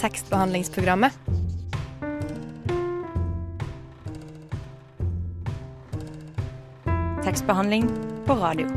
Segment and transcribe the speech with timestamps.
[0.00, 1.12] tekstbehandlingsprogrammet.
[7.24, 7.84] Tekstbehandling
[8.26, 8.68] på radio.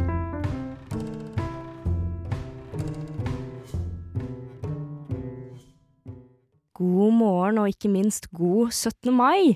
[6.73, 9.13] God morgen og ikke minst god 17.
[9.15, 9.55] mai.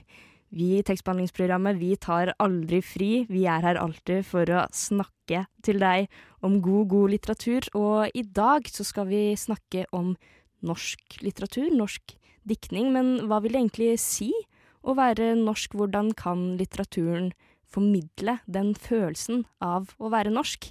[0.56, 3.12] Vi i tekstbehandlingsprogrammet vi tar aldri fri.
[3.28, 6.08] Vi er her alltid for å snakke til deg
[6.40, 7.68] om god, god litteratur.
[7.76, 10.14] Og i dag så skal vi snakke om
[10.66, 12.16] norsk litteratur, norsk
[12.48, 12.92] diktning.
[12.96, 14.32] Men hva vil det egentlig si
[14.84, 15.78] å være norsk?
[15.78, 17.32] Hvordan kan litteraturen
[17.68, 20.70] formidle den følelsen av å være norsk?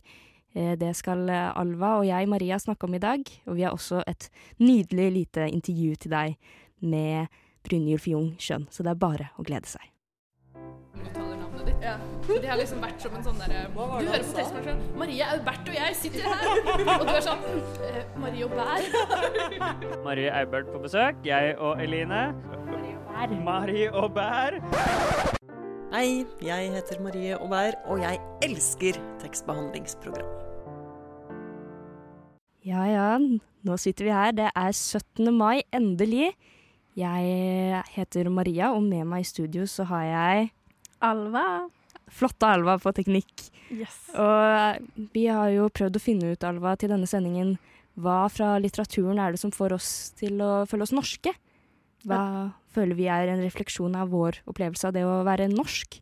[0.55, 3.21] Eh, Det skal Alva og jeg, Maria, snakke om i dag.
[3.47, 6.37] Og vi har også et nydelig lite intervju til deg
[6.81, 7.29] med
[7.67, 9.96] Brynjulf Jung Skjønn, så det er bare å glede seg.
[11.67, 11.83] Ditt.
[11.85, 11.97] Ja.
[12.27, 14.83] De har liksom vært som en sånn derre Du hører på tekstmaskinen.
[14.99, 16.47] Marie Aubert og jeg sitter her!
[16.97, 17.45] Og du er sånn
[17.87, 18.89] eh, Marie og Bær.
[20.07, 21.21] Marie Aubert på besøk.
[21.27, 22.23] Jeg og Eline.
[23.47, 24.59] Marie og Bær.
[25.95, 30.27] Hei, jeg heter Marie Aubert, og jeg elsker tekstbehandlingsprogram.
[32.67, 34.35] Ja ja, nå sitter vi her.
[34.35, 35.31] Det er 17.
[35.31, 36.33] mai, endelig.
[36.99, 40.51] Jeg heter Maria, og med meg i studio så har jeg
[41.05, 41.69] Alva.
[42.11, 43.49] flotte Alva på teknikk.
[43.75, 43.97] Yes.
[44.15, 47.57] Og vi har jo prøvd å finne ut, Alva, til denne sendingen
[47.97, 51.33] hva fra litteraturen er det som får oss til å føle oss norske?
[52.07, 55.97] Hva føler vi er en refleksjon av vår opplevelse av det å være norsk?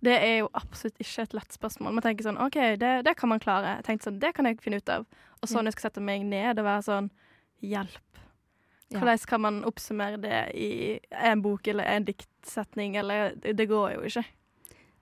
[0.00, 1.92] Det er jo absolutt ikke et lett spørsmål.
[1.96, 3.78] Man tenker sånn OK, det, det kan man klare.
[3.80, 5.04] Jeg tenkte sånn, Det kan jeg finne ut av.
[5.40, 5.62] Og så Ja.
[5.62, 7.10] når jeg skal sette meg ned og være sånn
[7.60, 8.19] Hjelp.
[8.90, 14.00] Hvordan kan man oppsummere det i en bok eller en diktsetning, eller Det, går jo
[14.08, 14.24] ikke.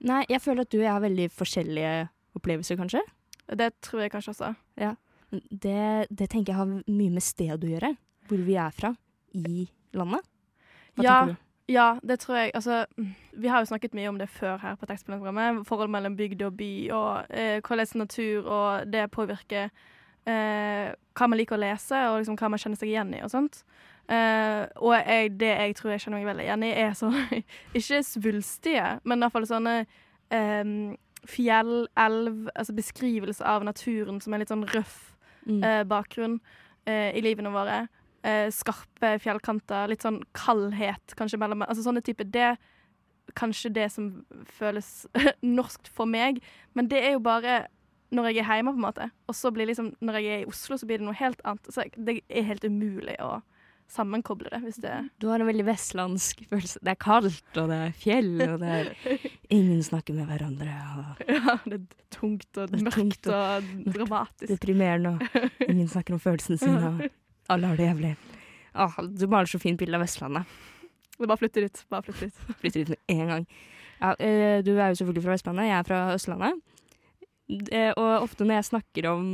[0.00, 3.00] Nei, jeg føler at du og jeg har veldig forskjellige opplevelser, kanskje.
[3.48, 4.55] Det tror jeg kanskje også.
[4.77, 4.94] Ja.
[5.33, 7.94] Det, det tenker jeg har mye med sted å gjøre.
[8.28, 8.94] Hvor vi er fra
[9.34, 10.20] i landet.
[10.94, 11.19] Hva Ja.
[11.25, 11.44] tenker du?
[11.69, 12.53] Ja, det tror jeg.
[12.55, 12.86] Altså,
[13.36, 15.66] vi har jo snakket mye om det før her på tekstprogrammet.
[15.69, 19.69] Forhold mellom bygd og by, og eh, hvordan natur og det påvirker
[20.28, 23.33] eh, hva man liker å lese, og liksom hva man kjenner seg igjen i og
[23.33, 23.62] sånt.
[24.09, 27.16] Eh, og jeg, det jeg tror jeg kjenner meg veldig igjen i, er sånn
[27.78, 29.75] Ikke svulstige, men i hvert fall sånne
[30.33, 30.71] eh,
[31.28, 35.15] fjell, elv, altså beskrivelse av naturen som er litt sånn røff
[35.49, 35.62] Mm.
[35.65, 36.34] eh, bakgrunn
[36.84, 37.87] eh, i livene våre.
[38.27, 42.50] Eh, skarpe fjellkanter, litt sånn kaldhet kanskje mellom Altså sånne type Det
[43.39, 44.10] kanskje det som
[44.59, 45.06] føles
[45.56, 46.43] norskt for meg,
[46.77, 47.55] men det er jo bare
[48.14, 49.10] når jeg er hjemme, på en måte.
[49.28, 51.69] Og så blir liksom, når jeg er i Oslo, så blir det noe helt annet.
[51.74, 53.38] Så det er helt umulig å
[53.88, 56.80] sammenkoble det, hvis det Du har en veldig vestlandsk følelse.
[56.84, 58.91] Det er kaldt, og det er fjell, og det er
[59.58, 60.74] Ingen snakker med hverandre.
[60.98, 64.50] Og Ja, det er tungt og er mørkt tungt og dramatisk.
[64.52, 66.92] deprimerende, og ingen snakker om følelsene sine.
[66.92, 67.08] Og
[67.54, 68.12] alle har det jævlig.
[68.78, 70.44] Åh, du maler så fint bilde av Vestlandet.
[71.16, 71.80] Det er bare flytter ut.
[71.91, 72.56] Bare flytter ut.
[72.60, 73.47] Flytter ut med en gang.
[73.98, 76.60] Ja, eh, du er jo selvfølgelig fra Vestlandet, jeg er fra Østlandet.
[77.48, 79.28] Eh, og ofte når jeg snakker om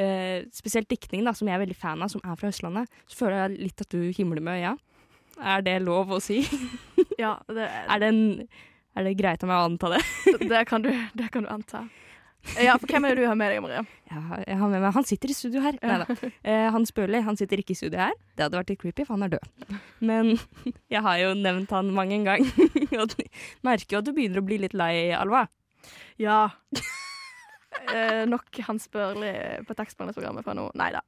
[0.00, 3.20] eh, spesielt diktning, da, som jeg er veldig fan av, som er fra Østlandet, så
[3.24, 4.74] føler jeg litt at du himler med øya.
[5.40, 6.42] Er det lov å si?
[7.20, 8.46] Ja, det, Er det, en,
[8.96, 9.98] er det greit av meg å anta det?
[10.48, 11.82] det, kan du, det kan du anta.
[12.56, 13.82] Ja, for hvem er det du har med deg, Maria?
[14.08, 15.76] Ja, jeg har med meg Han sitter i studio her.
[15.82, 15.98] Ja.
[16.00, 16.30] Neida.
[16.48, 18.14] Eh, Hans Børli han sitter ikke i studio her.
[18.32, 19.76] Det hadde vært litt creepy, for han er død.
[20.08, 20.32] Men
[20.88, 22.48] jeg har jo nevnt han mange en gang.
[23.66, 25.44] merker jo at du begynner å bli litt lei, Alva.
[26.20, 26.46] Ja.
[27.88, 29.30] Eh, nok Hans Børli
[29.66, 30.66] på tekstbehandlingsprogrammet fra nå.
[30.78, 31.00] Nei da.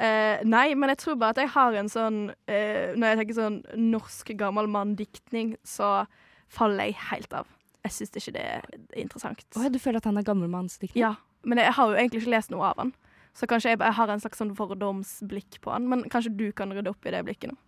[0.00, 3.36] Eh, nei, men jeg tror bare at jeg har en sånn eh, Når jeg tenker
[3.36, 3.58] sånn
[3.90, 6.06] norsk gammel mann-diktning, så
[6.50, 7.50] faller jeg helt av.
[7.84, 8.64] Jeg syns ikke det er
[9.00, 9.44] interessant.
[9.56, 11.00] Oh, du føler at han er gammelmannsdiktning?
[11.00, 11.14] Ja,
[11.48, 12.92] men jeg har jo egentlig ikke lest noe av han.
[13.36, 15.86] Så kanskje jeg bare har en slags sånn fordomsblikk på han.
[15.88, 17.58] Men kanskje du kan rydde opp i det blikket nå.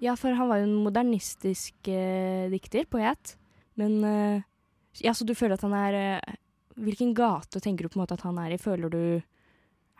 [0.00, 3.36] Ja, for han var jo en modernistisk eh, dikter, poet.
[3.78, 4.46] Men eh,
[5.04, 6.38] Ja, så du føler at han er eh,
[6.80, 8.60] Hvilken gate tenker du på en måte at han er i?
[8.60, 9.02] Føler du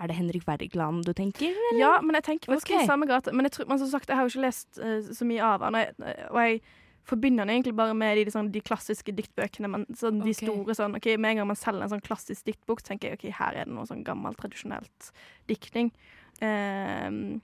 [0.00, 1.52] Er det Henrik Wergeland du tenker?
[1.52, 1.78] eller?
[1.78, 2.84] Ja, men jeg tenker faktisk okay.
[2.84, 3.34] i samme gate.
[3.36, 5.66] Men, jeg tror, men som sagt, jeg har jo ikke lest uh, så mye av
[5.66, 5.76] han.
[5.76, 6.62] Og jeg, og jeg
[7.10, 9.68] forbinder han egentlig bare med de, sånn, de klassiske diktbøkene.
[9.68, 10.46] Men, sånn, de okay.
[10.46, 13.28] store sånn, ok, Med en gang man selger en sånn klassisk diktbok, tenker jeg ok,
[13.42, 15.12] her er det noe sånn gammelt, tradisjonelt
[15.50, 15.92] diktning.
[16.40, 17.40] Um,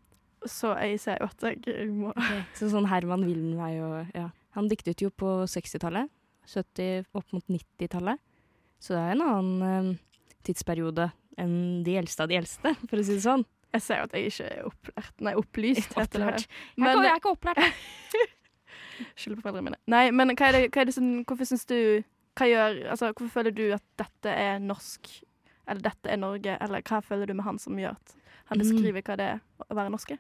[0.48, 2.12] så jeg ser jo at jeg må
[2.56, 4.30] Så sånn Herman Wildenvey og ja.
[4.56, 6.08] Han diktet jo på 60-tallet.
[6.48, 8.22] 70, opp mot 90-tallet.
[8.82, 9.62] Så det er en annen
[9.94, 9.98] eh,
[10.46, 13.44] tidsperiode enn de eldste av de eldste, for å si det sånn.
[13.76, 15.14] Jeg ser jo at jeg ikke er opplært.
[15.26, 15.96] Nei, opplyst.
[16.00, 16.46] Opplært.
[16.80, 17.60] Men- jeg er ikke opplært.
[19.16, 19.80] Skylder på foreldrene mine.
[19.92, 21.74] Nei, men hva er det, hva er det som Hvorfor syns du
[22.38, 25.10] Hva gjør Altså, hvorfor føler du at dette er norsk?
[25.68, 26.54] Eller dette er Norge?
[26.64, 28.14] Eller hva føler du med han som gjør at
[28.46, 28.62] han Mm.
[28.62, 30.16] beskriver hva det er å være norske?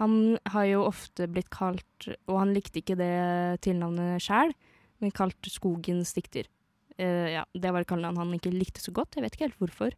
[0.00, 4.50] Han har jo ofte blitt kalt, og han likte ikke det tilnavnet sjæl,
[5.00, 6.48] men kalt Skogens dikter.
[7.02, 9.62] Eh, ja, det var et kallenavn han ikke likte så godt, jeg vet ikke helt
[9.62, 9.96] hvorfor.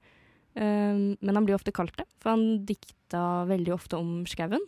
[0.55, 4.63] Eh, men han blir ofte kalt det, for han dikta veldig ofte om skauen.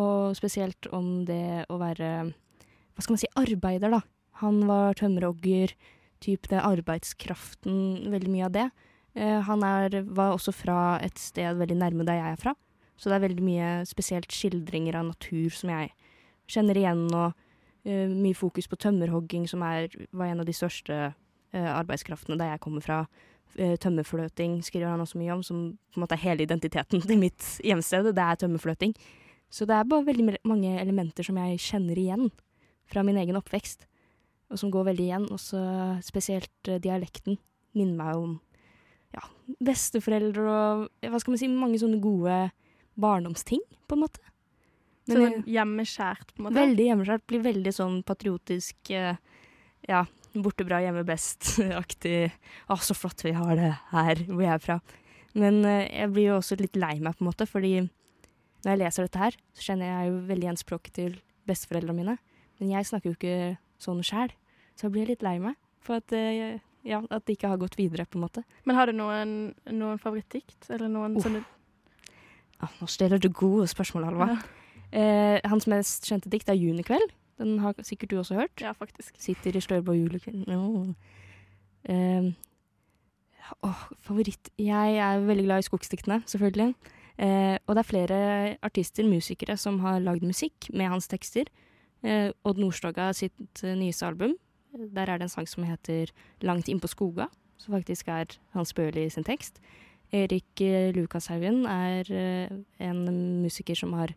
[0.00, 2.10] Og spesielt om det å være,
[2.94, 4.02] hva skal man si, arbeider, da.
[4.42, 5.76] Han var tømmerhogger,
[6.24, 8.66] typ det arbeidskraften, veldig mye av det.
[9.14, 12.56] Eh, han er, var også fra et sted veldig nærme der jeg er fra.
[12.98, 15.94] Så det er veldig mye spesielt skildringer av natur som jeg
[16.50, 17.40] kjenner igjen, og
[17.84, 21.10] mye fokus på tømmerhogging, som er, var en av de største
[21.54, 23.04] eh, arbeidskraftene der jeg kommer fra.
[23.54, 25.58] Eh, tømmerfløting skriver han også mye om, som
[25.94, 28.10] på en måte er hele identiteten til mitt hjemsted.
[28.10, 28.94] Det er tømmerfløting.
[29.54, 32.32] Så det er bare veldig mange elementer som jeg kjenner igjen
[32.90, 33.86] fra min egen oppvekst,
[34.50, 35.28] og som går veldig igjen.
[35.34, 35.60] Også
[36.02, 37.38] spesielt eh, dialekten
[37.78, 38.34] minner meg om
[39.14, 39.22] ja,
[39.62, 42.38] besteforeldre og hva skal man si, mange sånne gode
[42.98, 44.22] barndomsting, på en måte.
[45.06, 46.58] Men, Sånn hjemmeskjært, på en måte.
[46.58, 47.24] Veldig hjemmeskjært.
[47.28, 48.94] Blir veldig sånn patriotisk
[49.84, 50.06] Ja,
[50.42, 52.32] borte bra, hjemme best-aktig.
[52.66, 54.78] Å, så flott vi har det her hvor jeg er fra.
[55.38, 57.76] Men eh, jeg blir jo også litt lei meg, på en måte, fordi
[58.64, 61.16] når jeg leser dette her, så kjenner jeg jo veldig igjen språket til
[61.48, 62.16] besteforeldrene mine.
[62.60, 64.32] Men jeg snakker jo ikke sånn sjæl,
[64.74, 67.76] så jeg blir litt lei meg for at, eh, ja, at det ikke har gått
[67.78, 68.44] videre, på en måte.
[68.64, 70.70] Men har du noen, noen favorittdikt?
[70.72, 71.24] Eller noen oh.
[71.24, 71.44] sånne
[72.62, 74.28] Ah, nå stiller du gode spørsmål, Alva.
[74.30, 74.36] Ja.
[74.94, 77.12] Eh, hans mest kjente dikt er 'Junikveld'.
[77.38, 78.60] Den har sikkert du også hørt.
[78.60, 79.14] Ja, faktisk.
[79.18, 80.94] Sitter i Størbo julekveld Åh.
[81.84, 82.32] Uh,
[83.62, 86.74] oh, favoritt Jeg er veldig glad i skogsdiktene, selvfølgelig.
[87.18, 88.18] Uh, og det er flere
[88.62, 91.50] artister, musikere, som har lagd musikk med hans tekster.
[92.04, 94.36] Uh, Odd Nordstoga sitt eh, nyeste album.
[94.74, 96.10] Der er det en sang som heter
[96.42, 99.60] 'Langt innpå skoga', som faktisk er Hans Børli sin tekst.
[100.12, 100.60] Erik
[100.94, 102.04] Lukashaugen er
[102.80, 104.14] en musiker som har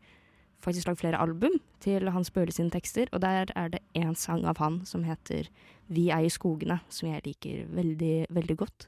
[0.64, 4.46] faktisk lagd flere album til Hans Bøhle sine tekster, og der er det én sang
[4.46, 5.50] av han som heter
[5.90, 8.88] 'Vi er i skogene', som jeg liker veldig, veldig godt.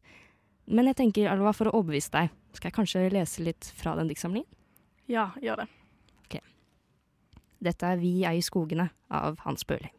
[0.67, 4.07] Men jeg tenker, Alva, for å overbevise deg, skal jeg kanskje lese litt fra den
[4.07, 4.47] diktsamlingen?
[5.07, 5.67] Ja, gjør det.
[6.25, 6.41] Ok.
[7.61, 9.89] Dette er 'Vi er i skogene' av Hans Børli.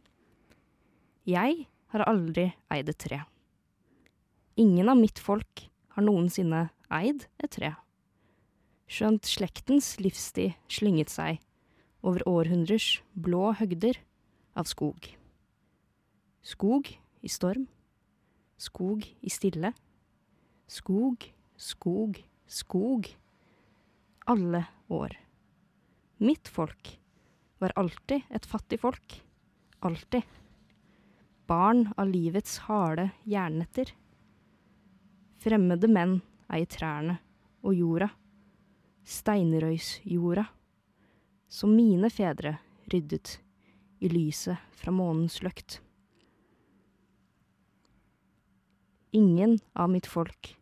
[1.26, 3.24] Jeg har aldri eid et tre.
[4.56, 7.74] Ingen av mitt folk har noensinne eid et tre.
[8.90, 11.38] Skjønt slektens livstid slynget seg
[12.02, 13.98] over århundrers blå høgder
[14.56, 15.10] av skog.
[16.40, 16.88] Skog
[17.20, 17.66] i storm,
[18.60, 19.72] skog i stille,
[20.70, 21.26] skog,
[21.56, 23.10] skog, skog.
[24.30, 25.16] Alle år.
[26.20, 26.92] Mitt folk
[27.58, 29.16] var alltid et fattig folk.
[29.80, 30.22] Alltid.
[31.48, 33.90] Barn av livets harde jernnetter.
[35.40, 36.20] Fremmede menn
[36.52, 37.18] eier trærne
[37.64, 38.10] og jorda.
[39.08, 40.46] Steinrøysjorda.
[41.50, 42.60] Som mine fedre
[42.92, 43.40] ryddet
[43.98, 45.80] i lyset fra månens løkt.
[49.10, 50.52] Ingen av mitt folk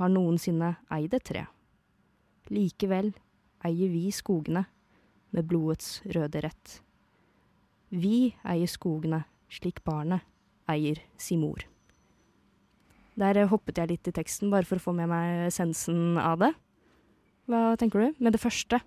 [0.00, 1.44] har noensinne eid et tre.
[2.50, 3.12] Likevel
[3.64, 4.64] eier vi skogene
[5.30, 6.80] med blodets røde rett.
[7.94, 10.26] Vi eier skogene slik barnet
[10.66, 11.62] eier si mor.
[13.14, 16.50] Der hoppet jeg litt i teksten, bare for å få med meg essensen av det.
[17.46, 18.18] Hva tenker du?
[18.18, 18.82] Med det første.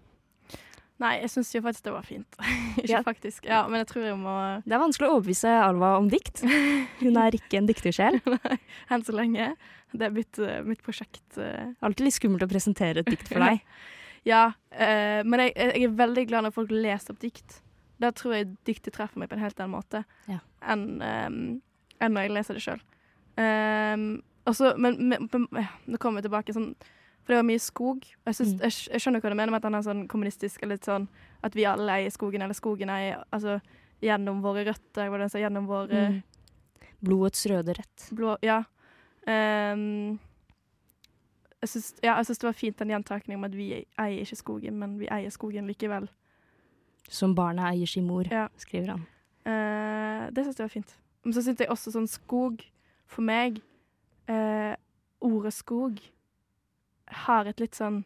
[0.99, 2.37] Nei, jeg syns jo faktisk det var fint.
[2.81, 3.01] ikke Ja.
[3.05, 3.45] faktisk.
[3.45, 4.33] Ja, men jeg tror jeg må
[4.65, 6.41] Det er vanskelig å overbevise Alva om dikt.
[7.03, 8.17] Hun er ikke en diktersjel.
[8.89, 9.51] Enn så lenge.
[9.93, 11.23] Det er mitt, eh, mitt prosjekt.
[11.37, 11.69] eh.
[11.85, 13.61] Alltid litt skummelt å presentere et dikt for deg.
[14.27, 17.61] Ja, uh, men jeg, jeg er veldig glad når folk leser opp dikt.
[18.01, 20.41] Da tror jeg diktet treffer meg på en helt annen måte Ja.
[20.67, 21.37] enn um,
[22.01, 22.81] enn når jeg leser det sjøl.
[23.37, 24.19] men,
[24.77, 26.73] men, men nå kommer vi tilbake sånn
[27.27, 28.05] For det var mye skog.
[28.23, 28.59] Jeg, synes, Mm.
[28.63, 31.07] jeg, jeg skjønner hva du mener med at den er sånn kommunistisk, eller litt sånn
[31.43, 33.57] at vi alle eier skogen, eller skogen eier Altså
[34.01, 36.23] gjennom våre røtter, hva det gjennom våre Mm.
[37.03, 38.07] Blodets røde rett.
[38.15, 38.63] blå Ja.
[39.27, 40.17] Um,
[41.61, 44.37] jeg syns ja, jeg syns det var fint den gjentakningen om at vi eier ikke
[44.39, 46.07] skogen, men vi eier skogen likevel.
[47.09, 48.47] Som barnet eier sin mor, Ja.
[48.57, 49.05] skriver han.
[49.45, 50.95] Uh, det syns jeg var fint.
[51.25, 52.63] Men så syns jeg også sånn skog,
[53.05, 53.59] for meg
[54.29, 54.75] uh,
[55.19, 55.99] Ordet skog
[57.25, 58.03] har et litt sånn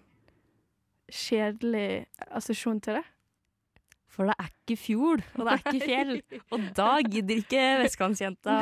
[1.11, 3.05] kjedelig assosiasjon til det.
[4.11, 6.17] For det er ikke fjord, og det er ikke fjell.
[6.51, 8.57] Og da gidder ikke vestkantsjenta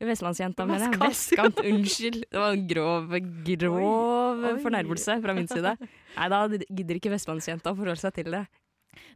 [0.00, 1.00] Vestlandsjenta, mener jeg.
[1.02, 1.58] Vestkant.
[1.60, 2.22] Unnskyld.
[2.32, 3.10] Det var en grov,
[3.44, 4.62] grov Oi, oi.
[4.62, 5.74] fornærmelse fra min side.
[6.16, 8.46] Nei, da gidder ikke vestlandsjenta å forholde seg til det.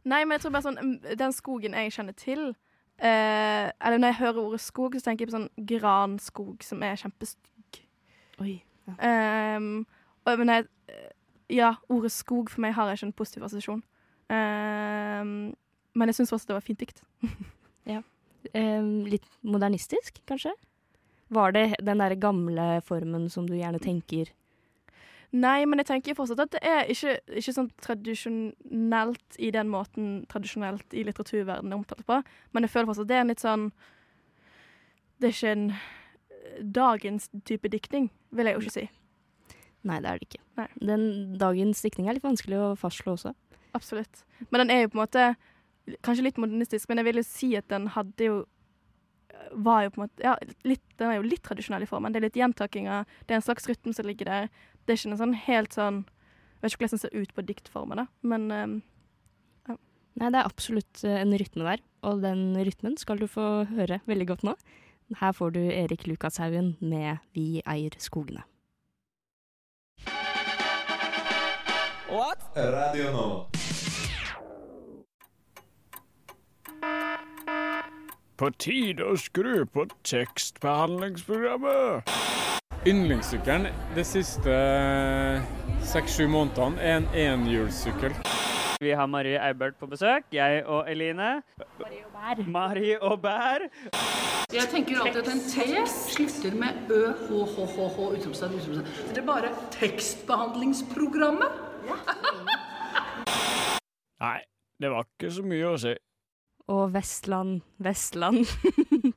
[0.05, 2.43] Nei, men jeg tror bare sånn mm, Den skogen jeg kjenner til
[3.01, 7.01] eh, Eller når jeg hører ordet skog, så tenker jeg på sånn granskog som er
[7.01, 7.81] kjempestygg.
[8.45, 8.53] Oi.
[8.85, 9.94] Um, og,
[10.25, 10.65] men jeg,
[11.53, 13.83] ja, ordet skog for meg har jeg ikke en positiv assosiasjon.
[14.25, 15.53] Um,
[15.95, 17.03] men jeg syns også det var fint dikt.
[18.53, 20.51] Eh, litt modernistisk, kanskje?
[21.33, 24.29] Var det den der gamle formen som du gjerne tenker
[25.35, 30.21] Nei, men jeg tenker fortsatt at det er ikke, ikke sånn tradisjonelt i den måten
[30.31, 32.19] tradisjonelt i litteraturverdenen er omtalt på,
[32.53, 33.65] men jeg føler fortsatt at det er en litt sånn
[35.19, 38.85] Det er ikke en eh, dagens type diktning, vil jeg jo ikke si.
[39.85, 40.43] Nei, det er det ikke.
[40.59, 40.67] Nei.
[40.91, 41.05] Den
[41.41, 43.35] dagens diktning er litt vanskelig å fastslå også.
[43.77, 44.23] Absolutt.
[44.49, 45.25] Men den er jo på en måte
[46.05, 48.43] kanskje litt modernistisk, men jeg vil jo si at den hadde jo
[49.51, 52.13] var jo på en måte, ja, litt, Den er jo litt tradisjonell i formen.
[52.13, 54.49] Det er litt gjentakinger, det er en slags rytme som ligger der.
[54.85, 57.43] Det er ikke en sånn helt sånn Jeg vet ikke hvordan den ser ut på
[57.45, 58.75] diktformen, da, men ehm,
[60.15, 63.99] Nei, det er absolutt eh, en rytme der, og den rytmen skal du få høre
[64.07, 64.53] veldig godt nå.
[65.19, 68.47] Her får du Erik Lukashaugen med 'Vi eier skogene'.
[72.09, 73.45] Radio Nova.
[78.37, 82.05] På tide å skru på tekstbehandlingsprogrammet.
[82.85, 84.53] Yndlingssykkelen de siste
[85.89, 88.13] seks-sju månedene er en enhjulssykkel.
[88.83, 90.29] Vi har Marie Eibert på besøk.
[90.35, 91.41] Jeg og Eline.
[92.45, 93.65] Marie og Bær.
[94.53, 95.55] Jeg tenker alltid at en T
[95.89, 98.85] slutter med ø, h, h, h, h, utropstegn, utropstegn.
[99.09, 101.73] Det er bare tekstbehandlingsprogrammet.
[104.21, 104.39] Nei,
[104.81, 105.93] det var ikke så mye å si.
[106.65, 108.39] Å, Vestland, Vestland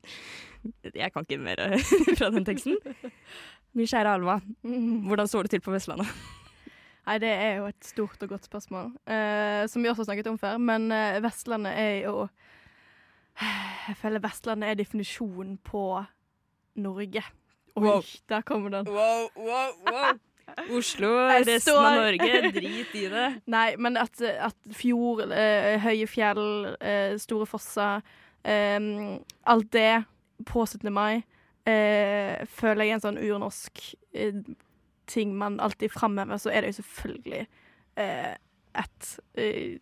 [1.01, 1.79] Jeg kan ikke mer eh,
[2.19, 2.75] fra den teksten.
[3.77, 6.09] Min kjære Alva, hvordan står det til på Vestlandet?
[7.07, 10.29] Nei, det er jo et stort og godt spørsmål, eh, som vi også har snakket
[10.29, 10.59] om før.
[10.61, 12.27] Men eh, Vestlandet er jo
[13.89, 15.83] Jeg føler Vestlandet er definisjonen på
[16.83, 17.23] Norge.
[17.79, 18.03] Oi, Wow.
[18.27, 18.89] der kommer den.
[20.75, 23.27] Oslo, resten står- av Norge, drit i det.
[23.55, 26.43] Nei, men at, at fjord, eh, høye fjell,
[26.81, 28.01] eh, store fosser
[28.43, 28.89] eh,
[29.49, 29.91] Alt det
[30.47, 30.87] på 17.
[30.93, 31.23] mai
[31.67, 33.81] eh, føler jeg er en sånn urnorsk
[34.15, 34.37] eh,
[35.09, 36.37] ting man alltid framhever.
[36.39, 37.41] Så er det jo selvfølgelig
[37.99, 38.35] eh,
[38.79, 39.07] et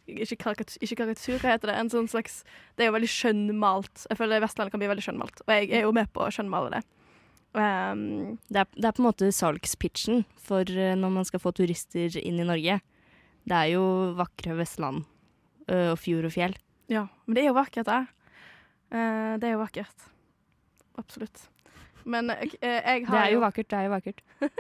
[0.08, 1.76] ikke, karikatur, ikke karikatur, hva heter det?
[1.78, 2.40] En sånn slags
[2.78, 4.06] Det er jo veldig skjønnmalt.
[4.10, 6.72] Jeg føler Vestlandet kan bli veldig skjønnmalt, og jeg er jo med på å skjønnmale
[6.78, 6.82] det.
[7.58, 11.52] Um, Det er, det er på en måte salgspitchen for eh, når man skal få
[11.58, 12.78] turister inn i Norge.
[13.48, 13.84] Det er jo
[14.18, 15.06] vakre Vestland
[15.72, 16.54] uh, og fjord og fjell.
[16.92, 18.02] Ja, men det er jo vakkert, det.
[18.94, 20.08] Uh, det er jo vakkert.
[21.00, 21.48] Absolutt.
[22.06, 24.26] Men uh, jeg, har Det er jo vakkert, det er jo vakkert.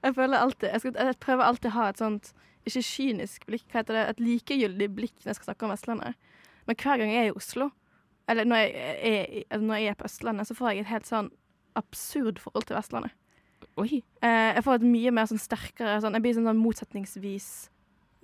[0.00, 2.30] Jeg føler alltid Jeg, skal, jeg prøver alltid å ha et sånt
[2.64, 4.04] Ikke kynisk blikk, hva heter det?
[4.08, 6.30] Et likegyldig blikk når jeg skal snakke om Vestlandet.
[6.64, 7.66] Men hver gang jeg er i Oslo,
[8.30, 11.30] eller når jeg er, når jeg er på Østlandet, så får jeg et helt sånn
[11.80, 13.12] absurd forhold til Vestlandet.
[13.80, 14.00] Oi.
[14.24, 17.48] Eh, jeg får et mye mer sånn sterkere sånn, Jeg blir sånn, sånn motsetningsvis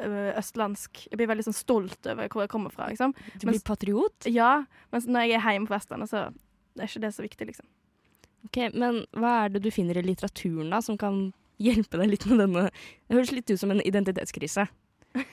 [0.04, 1.06] øh, østlandsk.
[1.10, 2.88] Jeg blir veldig sånn stolt over hvor jeg kommer fra.
[2.92, 3.14] Liksom.
[3.36, 4.28] Du blir Mens- patriot?
[4.32, 6.26] Ja, mens når jeg er hjemme på Vestlandet, så
[6.76, 7.68] er ikke det så viktig, liksom.
[8.46, 12.26] Ok, Men hva er det du finner i litteraturen da, som kan hjelpe deg litt
[12.28, 12.66] med denne
[13.08, 14.68] Det høres litt ut som en identitetskrise.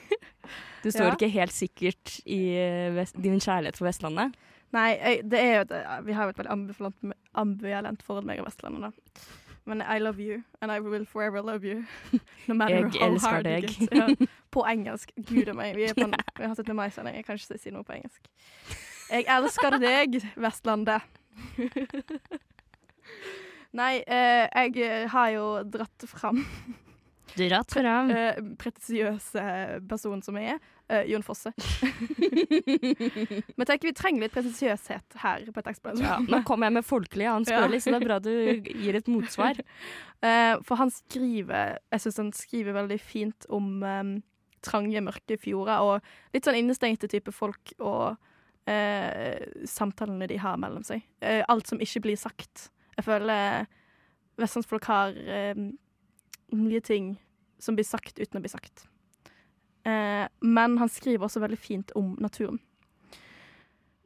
[0.84, 1.12] Du står Ja.
[1.16, 4.34] ikke helt sikkert i eh, din kjærlighet for Vestlandet.
[4.74, 8.40] Nei, jeg, det er jo det, vi har jo et veldig ambivalent, ambivalent forhold meg
[8.42, 9.22] og Vestlandet, da.
[9.64, 11.84] Men I love you, and I will forever love you.
[12.48, 13.62] No matter Jeg how hard deg.
[13.62, 13.78] gets.
[13.92, 14.08] Ja,
[14.54, 15.12] på engelsk.
[15.16, 15.76] Gud a meg.
[15.78, 16.76] Vi, er på en, vi har 17.
[16.76, 17.16] mai-sending.
[17.16, 18.28] Jeg kan ikke si noe på engelsk.
[19.10, 21.02] Jeg elsker deg, Vestlandet.
[23.80, 26.44] Nei, eh, jeg har jo dratt fram
[27.38, 28.10] Dratt fram.
[28.14, 29.44] eh, Pretensiøse
[29.90, 30.60] person som jeg er.
[30.92, 31.50] Eh, Jon Fosse.
[33.56, 36.04] Men tenker vi trenger litt pretensiøshet her på et eksperiment.
[36.04, 37.64] Ja, nå kommer jeg med folkelig Hans Ja.
[37.64, 38.30] Så det er bra du
[38.70, 39.60] gir et motsvar.
[40.24, 44.06] Eh, for han skriver Jeg syns han skriver veldig fint om eh,
[44.64, 48.14] trange, mørke fjorder og litt sånn innestengte type folk og
[48.64, 49.36] eh,
[49.68, 51.04] samtalene de har mellom seg.
[51.20, 52.70] Eh, alt som ikke blir sagt.
[52.96, 53.68] Jeg føler
[54.40, 55.60] vestlandsfolk har eh,
[56.56, 57.16] mye ting
[57.58, 58.86] som blir sagt uten å bli sagt.
[59.84, 62.58] Eh, men han skriver også veldig fint om naturen.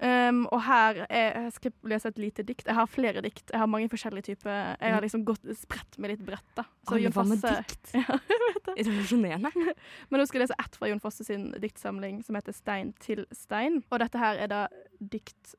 [0.01, 2.69] Um, og her er, jeg skal lese et lite dikt.
[2.71, 3.49] Jeg har flere dikt.
[3.51, 4.77] Jeg har mange forskjellige typer.
[4.79, 6.45] Jeg har liksom gått spredt med litt brett.
[6.55, 6.63] da.
[6.87, 7.91] Så Jon Fosse- dikt?
[7.99, 8.77] Ja, jeg vet det.
[8.87, 9.51] Revolusjonerende.
[10.11, 13.25] Men nå skal jeg lese ett fra Jon Fosse sin diktsamling som heter 'Stein til
[13.35, 13.83] stein'.
[13.91, 14.61] Og dette her er da
[15.03, 15.57] dikt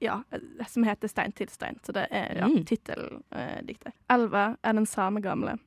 [0.00, 1.76] ja, eh, som heter 'Stein til stein'.
[1.84, 2.64] Så det er ja, Mm.
[2.64, 3.92] titteldiktet.
[4.08, 5.58] Elva er den samme gamle.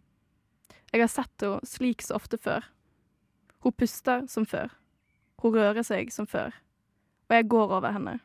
[0.91, 2.65] Jeg har sett henne slik så ofte før.
[3.61, 4.73] Hun puster som før.
[5.41, 6.53] Hun rører seg som før.
[7.29, 8.19] Og jeg går over henne.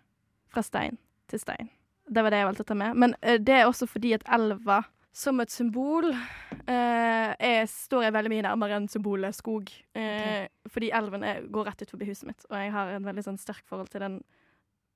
[0.52, 0.98] Fra stein
[1.30, 1.70] til stein.
[2.06, 2.98] Det var det jeg valgte å ta med.
[2.98, 4.82] Men eh, det er også fordi at elva
[5.16, 9.70] som et symbol eh, jeg står jeg veldig mye nærmere enn symbolet skog.
[9.96, 13.24] Eh, Fordi elven er, går rett ut forbi huset mitt, og jeg har en veldig
[13.24, 14.18] sånn sterk forhold til den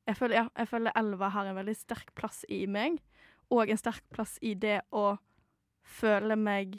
[0.08, 2.98] jeg føler, ja, jeg føler elva har en veldig sterk plass i meg,
[3.52, 5.12] og en sterk plass i det å
[5.86, 6.78] føle meg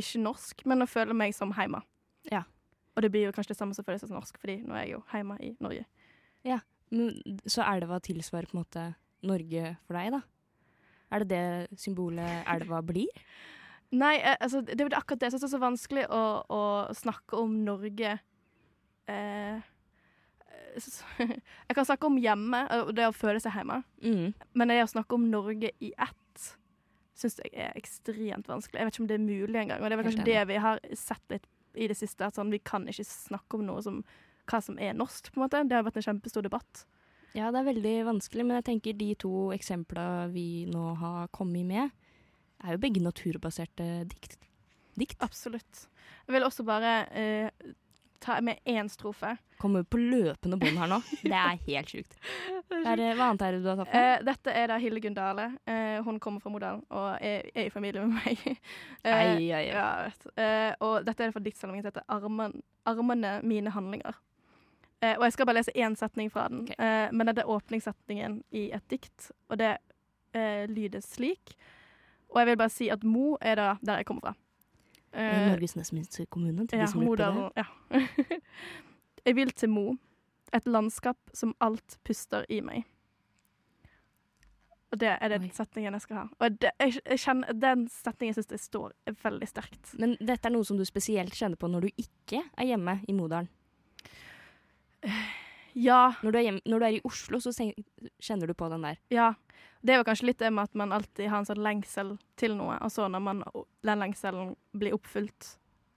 [0.00, 1.82] ikke norsk, men å føle meg som heima.
[2.30, 2.44] Ja.
[2.96, 4.96] Og det blir jo kanskje det samme som føles som norsk, fordi nå er jeg
[4.96, 5.84] jo heima i Norge.
[6.46, 7.12] Ja, Men,
[7.44, 8.84] så elva tilsvarer på en måte
[9.28, 10.22] Norge for deg, da?
[11.12, 13.10] Er det det symbolet elva blir?
[13.90, 15.30] Nei, eh, altså, det er akkurat det.
[15.30, 16.62] Jeg det er så vanskelig å, å
[16.96, 18.18] snakke om Norge
[19.08, 19.68] eh,
[21.18, 22.60] Jeg kan snakke om hjemme,
[22.94, 23.80] det å føle seg hjemme.
[24.04, 24.34] Mm.
[24.54, 26.17] Men det å snakke om Norge i ett
[27.18, 28.80] syns jeg er ekstremt vanskelig.
[28.80, 29.82] Jeg vet ikke om det er mulig engang.
[29.82, 31.48] Og det er kanskje det vi har sett litt
[31.78, 32.26] i det siste.
[32.26, 34.02] At sånn, vi kan ikke snakke om noe som
[34.48, 35.64] hva som er norsk, på en måte.
[35.68, 36.84] Det har vært en kjempestor debatt.
[37.36, 41.66] Ja, det er veldig vanskelig, men jeg tenker de to eksemplene vi nå har kommet
[41.68, 41.92] med,
[42.64, 44.38] er jo begge naturbaserte dikt.
[44.98, 45.20] dikt.
[45.22, 45.84] Absolutt.
[46.26, 47.50] Jeg vil også bare eh,
[48.20, 49.36] ta med én strofe.
[49.58, 51.00] Kommer på løpende bånd her nå.
[51.22, 52.18] Det er helt sjukt.
[52.68, 53.96] Hva annet er det du har tatt med?
[53.96, 55.48] Uh, dette er da Hildegunn Dale.
[55.68, 58.44] Uh, hun kommer fra Modalen og er, er i familie med meg.
[59.02, 59.66] Uh, Ei, ei, ei.
[59.72, 60.30] Ja, vet.
[60.38, 64.18] Eh, og dette er fra diktsamlingen som heter Armen, 'Armene mine handlinger'.
[65.00, 66.74] Eh, og jeg skal bare lese én setning fra den, okay.
[66.78, 69.76] eh, men det er åpningssetningen i et dikt, og det
[70.34, 71.54] eh, lyder slik.
[72.28, 74.34] Og jeg vil bare si at Mo er da der jeg kommer fra.
[75.18, 77.64] Eh, Norges nest minste kommune, til ja, de som lurer på det.
[77.64, 78.38] Ja.
[79.26, 79.88] jeg vil til Mo,
[80.54, 82.86] et landskap som alt puster i meg.
[84.88, 85.50] Og det er den Oi.
[85.52, 86.24] setningen jeg skal ha.
[86.40, 88.94] Og det, jeg, jeg kjenner, den setningen syns jeg står
[89.24, 89.90] veldig sterkt.
[90.00, 93.16] Men dette er noe som du spesielt kjenner på når du ikke er hjemme i
[93.16, 93.50] Modalen.
[95.78, 98.98] Ja, Når du hjemme, når du er i Oslo, så kjenner du på den der.
[99.14, 99.34] ja.
[99.78, 102.56] Det er jo kanskje litt det med at man alltid har en sånn lengsel til
[102.58, 103.42] noe, og så når man,
[103.86, 105.52] den lengselen blir oppfylt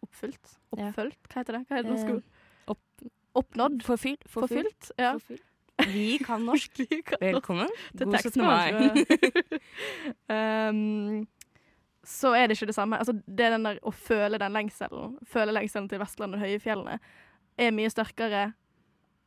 [0.05, 0.51] Oppfylt?
[0.77, 0.91] Ja.
[0.91, 1.17] Oppfølt?
[1.31, 1.61] Hva heter det?
[1.65, 1.97] Hva heter det?
[1.97, 3.09] Eh, Sko- opp-
[3.41, 3.81] Oppnådd?
[3.87, 4.27] Forfylt?
[4.29, 4.91] Forfylt?
[5.01, 5.15] Ja.
[5.17, 5.41] Forfylt.
[5.89, 6.77] Vi kan norsk.
[6.91, 7.69] Vi kan- Velkommen.
[7.97, 8.45] til God 17.
[8.45, 8.69] mai.
[10.29, 11.27] um,
[12.05, 12.97] så er det ikke det samme.
[13.01, 16.99] Altså, det er den der å føle den lengselen, føle lengselen til Vestlandet og høyfjellene,
[17.61, 18.51] er mye sterkere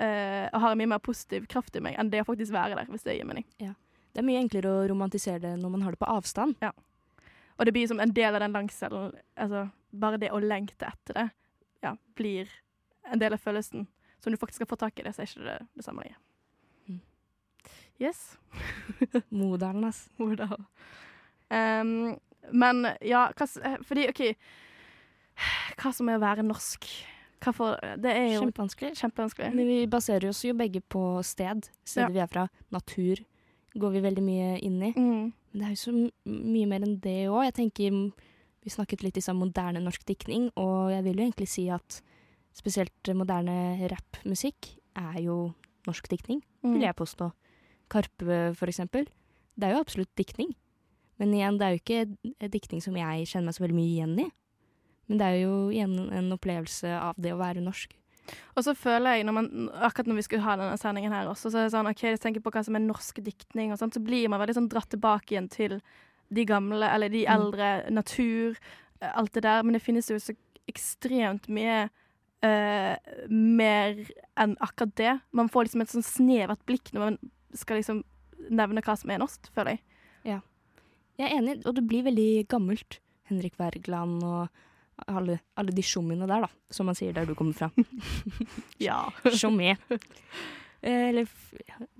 [0.03, 2.91] eh, har en mye mer positiv kraft i meg enn det å faktisk være der,
[2.91, 3.47] hvis det gir mening.
[3.59, 6.59] Det er mye enklere å romantisere det når man har det på avstand.
[7.55, 9.15] Og det blir som en del av den langselen.
[9.35, 11.25] altså bare det å lengte etter det,
[11.85, 12.51] ja, blir
[13.11, 13.87] en del av følelsen.
[14.19, 16.05] Så når du faktisk skal få tak i det, så er ikke det det samme
[16.05, 16.21] lenger.
[16.89, 17.01] Mm.
[18.03, 18.23] Yes.
[19.31, 20.07] Modalen, ass.
[20.19, 20.65] Modal.
[21.51, 22.15] Um,
[22.51, 24.21] men ja, hva, eh, fordi OK
[25.79, 26.89] Hva som er å være norsk?
[27.53, 28.95] For, det er jo Kjempevanskelig.
[28.97, 29.55] kjempevanskelig.
[29.55, 31.69] Men vi baserer oss jo begge på sted.
[31.85, 32.13] Stedet Ja.
[32.15, 32.49] vi er fra.
[32.73, 33.17] Natur
[33.77, 34.93] går vi veldig mye inn i.
[34.93, 35.33] Mm.
[35.53, 37.45] Men det er jo så mye mer enn det òg.
[37.45, 38.13] Jeg tenker
[38.65, 42.01] Vi snakket litt i sånn moderne norsk diktning, og jeg vil jo egentlig si at
[42.55, 45.55] spesielt moderne rappmusikk er jo
[45.87, 46.73] norsk diktning, Mm.
[46.73, 47.31] vil jeg påstå.
[47.91, 49.07] Karpe, for eksempel.
[49.59, 50.55] Det er jo absolutt diktning.
[51.19, 54.19] Men igjen, det er jo ikke diktning som jeg kjenner meg så veldig mye igjen
[54.21, 54.31] i.
[55.09, 57.93] Men det er jo igjen en opplevelse av det å være norsk.
[58.57, 59.49] Og så føler jeg, når man,
[59.85, 62.21] akkurat når vi skulle ha denne sendingen her også, så er det sånn, ok, jeg
[62.23, 64.89] tenker på hva som er norsk diktning og sånt, så blir man veldig sånn dratt
[64.95, 65.77] tilbake igjen til
[66.33, 67.35] de gamle, eller de Mm.
[67.35, 68.57] eldre, natur,
[69.03, 69.63] alt det der.
[69.63, 70.33] Men det finnes jo så
[70.71, 71.91] ekstremt mye
[72.45, 72.97] uh,
[73.29, 74.01] mer
[74.41, 75.21] enn akkurat det.
[75.33, 77.19] Man får liksom et sånn snevert blikk når man
[77.55, 78.03] skal liksom
[78.51, 79.81] nevne hva som er norsk, føler jeg.
[80.25, 80.41] Ja.
[81.21, 82.99] Jeg er enig, og det blir veldig gammelt.
[83.29, 84.49] Henrik Wergeland og
[85.11, 87.71] alle, alle de tjommiene der, da, som man sier der du kommer fra.
[88.83, 89.05] Ja.
[89.25, 89.75] Tjommé.
[90.85, 91.29] Eh, Eller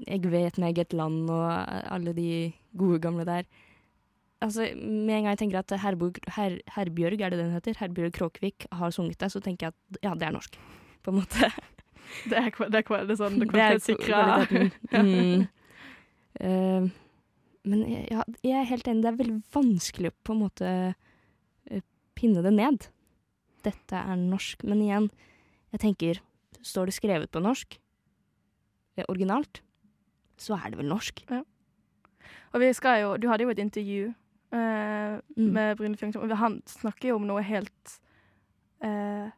[0.07, 1.47] Jeg vet meget land og
[1.93, 3.45] alle de gode gamle der.
[4.45, 7.79] Altså, Med en gang jeg tenker at Herborg, Her, Herbjørg, er det den heter?
[7.79, 10.59] Herbjørg Kråkvik har sunget det, så tenker jeg at ja, det er norsk.
[11.03, 11.51] På en måte.
[12.29, 14.45] Det er, det er, det er sånn det kvalitetssikra.
[14.93, 15.47] Mm.
[16.45, 16.91] uh,
[17.65, 20.69] men ja, jeg er helt enig, det er veldig vanskelig å på en måte
[21.73, 22.87] eh, pinne det ned.
[23.65, 24.63] Dette er norsk.
[24.69, 25.11] Men igjen,
[25.75, 26.21] jeg tenker,
[26.65, 27.79] står det skrevet på norsk,
[28.97, 29.61] eh, originalt,
[30.41, 31.25] så er det vel norsk.
[32.55, 34.13] Og vi skal jo, du hadde jo et intervju
[34.55, 35.51] eh, Mm.
[35.53, 37.99] med Bryne Fjongtong, og han snakker jo om noe helt
[38.83, 39.31] eh,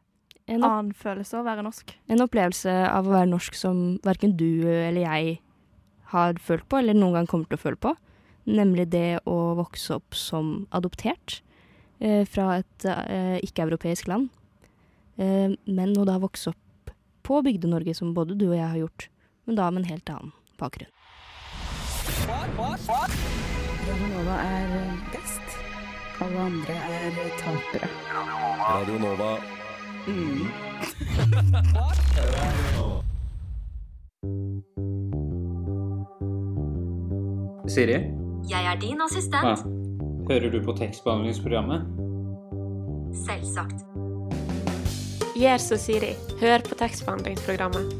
[0.47, 1.95] En, annen følelse å være norsk.
[2.07, 5.39] en opplevelse av å være norsk som verken du eller jeg
[6.13, 7.95] har følt på, eller noen gang kommer til å føle på.
[8.47, 11.41] Nemlig det å vokse opp som adoptert
[12.29, 14.29] fra et eh, ikke-europeisk land.
[15.17, 16.91] Eh, men hun da vokste opp
[17.27, 19.07] på Bygde-Norge, som både du og jeg har gjort,
[19.47, 20.31] men da med en helt annen
[20.61, 20.91] bakgrunn.
[23.87, 24.67] Radio Nova er
[25.13, 25.47] best.
[26.21, 27.89] Alle andre er tapere.
[28.67, 29.31] Radio Nova.
[37.67, 37.93] Siri,
[38.49, 39.43] Jeg er din assistent.
[39.43, 39.76] ja.
[40.27, 41.85] Hører du på tekstbehandlingsprogrammet?
[43.15, 43.83] Selvsagt.
[45.37, 46.11] Gjør som Siri.
[46.41, 47.93] Hør på tekstbehandlingsprogrammet.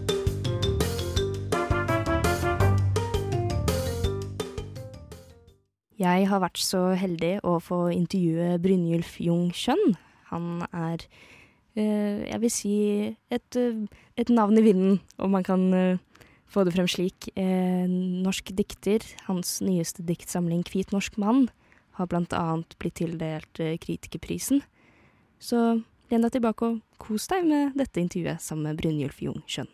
[5.97, 9.95] Jeg har vært så heldig å få intervjue Brynjulf Jung Kjønn.
[10.27, 11.05] Han er,
[11.75, 13.87] eh, jeg vil si, et, eh,
[14.17, 15.97] et navn i vinden, om man kan eh,
[16.47, 17.29] få det frem slik.
[17.37, 18.99] Eh, norsk dikter.
[19.27, 21.49] Hans nyeste diktsamling 'Hvit norsk mann'
[21.97, 24.61] har annet blitt tildelt eh, Kritikerprisen.
[25.39, 25.59] Så
[26.11, 29.69] len deg tilbake og kos deg med dette intervjuet sammen med Brynjulf Jung Kjønn.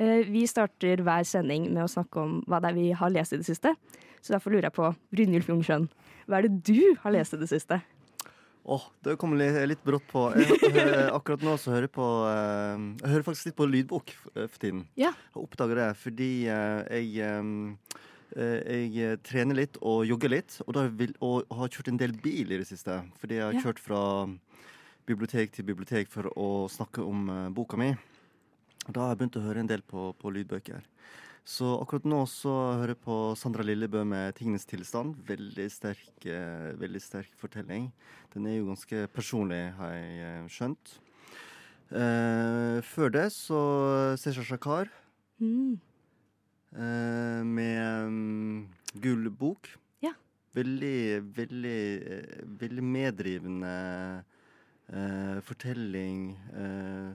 [0.00, 3.36] Eh, Vi starter hver sending med å snakke om hva det er vi har lest
[3.36, 3.74] i det siste.
[4.20, 5.88] Så derfor lurer jeg på, Brynjulf Jung Kjønn,
[6.26, 7.80] hva er det du har lest i det siste?
[8.66, 10.24] Åh, det kom litt, brått på.
[10.34, 14.10] Jeg, eh, akkurat nå så hører jeg på eh, Jeg hører faktisk litt på lydbok
[14.34, 14.88] for tiden.
[14.98, 15.12] Ja.
[15.36, 17.30] Jeg oppdager det fordi jeg
[18.34, 22.50] jeg trener litt og jogger litt, og, da vil, og har kjørt en del bil
[22.52, 23.04] i det siste.
[23.20, 23.60] Fordi jeg har Ja.
[23.60, 24.00] kjørt fra
[25.06, 27.92] bibliotek til bibliotek for å snakke om eh, boka mi.
[28.86, 30.82] Og da har jeg begynt å høre en del på, på lydbøker.
[31.46, 35.14] Så akkurat nå så hører jeg på Sandra Lillebø med 'Tingenes tilstand'.
[35.26, 37.92] Veldig sterk, eh, veldig sterk fortelling.
[38.34, 40.98] Den er jo ganske personlig, har jeg eh, skjønt.
[41.92, 44.88] Eh, før det så Cæsar Shakar
[45.40, 45.78] Mm.
[46.74, 49.68] Eh, med um, Gul bok.
[50.02, 50.12] Ja.
[50.56, 53.72] Veldig, veldig, eh, veldig meddrivende
[54.88, 56.36] eh, fortelling.
[56.56, 57.10] eh,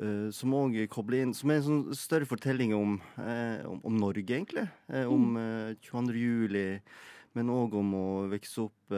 [0.00, 4.26] eh, som òg kobler inn Som er en sånn større fortelling om, om, om Norge,
[4.26, 4.68] egentlig.
[4.88, 6.14] Om eh, 22.
[6.18, 6.68] juli,
[7.34, 8.94] men òg om å vokse opp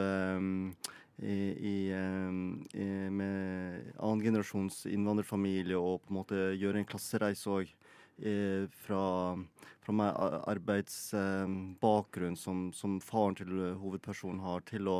[1.17, 7.71] i, i, i, med annengenerasjons innvandrerfamilie og på en måte gjøre en klassereise òg.
[8.17, 9.37] Eh, fra,
[9.85, 10.15] fra meg
[10.49, 14.95] arbeidsbakgrunn som, som faren til eh, hovedpersonen har, til å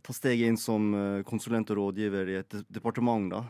[0.00, 3.28] ta steget inn som eh, konsulent og rådgiver i et departement.
[3.34, 3.42] da.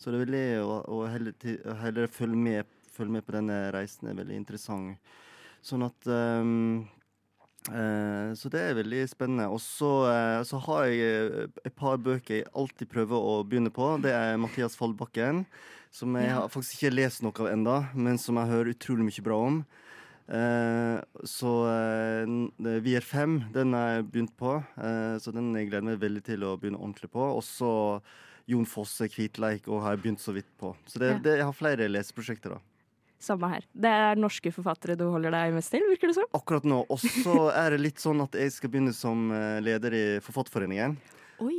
[0.00, 1.34] Så det er veldig å, heller,
[1.82, 5.12] heller følge, med, følge med på denne reisen er veldig interessant.
[5.60, 6.86] Sånn at um,
[7.68, 9.50] eh, Så det er veldig spennende.
[9.52, 13.72] Og så, eh, så har jeg eh, et par bøker jeg alltid prøver å begynne
[13.76, 13.92] på.
[14.00, 15.44] Det er Mathias Fallbakken,
[15.90, 19.24] som jeg har faktisk ikke lest noe av enda, men som jeg hører utrolig mye
[19.26, 19.60] bra om.
[20.30, 24.56] Eh, så eh, Vi er fem, den har jeg begynt på.
[24.78, 27.24] eh, så den jeg gleder meg veldig til å begynne ordentlig på.
[27.34, 27.72] Og så
[28.50, 30.74] Jon Fosse, 'Kvitleik', og har jeg begynt så vidt på.
[30.86, 31.18] Så det, Ja.
[31.18, 32.58] det, jeg har flere leseprosjekter, da.
[33.20, 33.62] Samme her.
[33.76, 36.24] Det er norske forfattere du holder deg mest til, virker det som?
[36.32, 36.86] Akkurat nå.
[36.88, 40.96] Og så er det litt sånn at jeg skal begynne som eh, leder i Forfatterforeningen.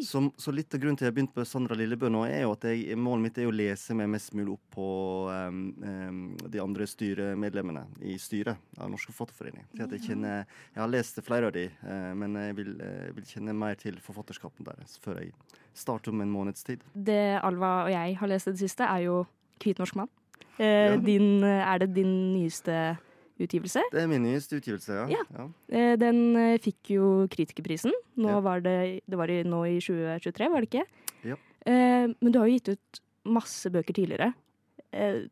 [0.05, 2.51] Som, så litt av grunnen til at jeg begynt på Sandra Lillebø nå, er jo
[2.53, 4.87] at jeg, målet mitt er å lese meg mest mulig opp på
[5.33, 6.21] um, um,
[6.53, 9.65] de andre styremedlemmene i styret av Norsk Forfatterforening.
[9.73, 13.29] Så jeg, kjenner, jeg har lest flere av de, uh, men jeg vil, uh, vil
[13.33, 15.33] kjenne mer til forfatterskapen deres før jeg
[15.73, 16.85] starter om en måneds tid.
[16.93, 19.23] Det Alva og jeg har lest i det siste, er jo
[19.61, 20.13] 'Hvit norsk mann'.
[20.59, 20.97] Uh, Ja.
[20.97, 22.97] din, er det din nyeste
[23.47, 23.81] utgivelse?
[23.91, 25.05] Det er min nyeste utgivelse, ja.
[25.11, 25.23] Ja.
[25.37, 25.45] ja.
[25.69, 27.93] Eh, den eh, fikk jo Kritikerprisen.
[28.17, 28.39] Nå Ja.
[28.45, 30.85] var det, det var i, nå i 2023, var det ikke?
[31.31, 31.37] Ja.
[31.65, 34.33] Eh, men du har jo gitt ut masse bøker tidligere.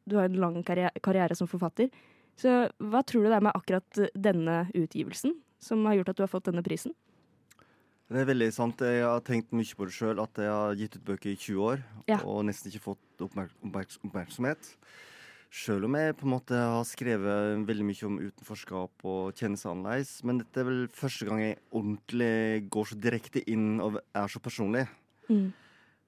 [0.08, 1.90] Du har en lang karriere, karriere som forfatter.
[2.40, 6.24] Så hva tror du det er med akkurat denne utgivelsen som har gjort at du
[6.24, 6.94] har fått denne prisen?
[8.10, 8.80] Det er veldig sant.
[8.82, 11.60] Jeg har tenkt mye på det sjøl, at jeg har gitt ut bøker i 20
[11.66, 12.22] år Ja.
[12.24, 14.72] og nesten ikke fått oppmerk oppmerks oppmerksomhet.
[15.50, 19.72] Sjøl om jeg på en måte har skrevet veldig mye om utenforskap og kjenne seg
[19.72, 20.12] annerledes.
[20.22, 24.42] Men dette er vel første gang jeg ordentlig går så direkte inn og er så
[24.46, 24.86] personlig.
[25.26, 25.48] Mm.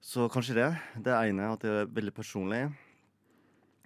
[0.02, 0.68] Så kanskje det.
[1.02, 2.62] Det ene, at det er veldig personlig.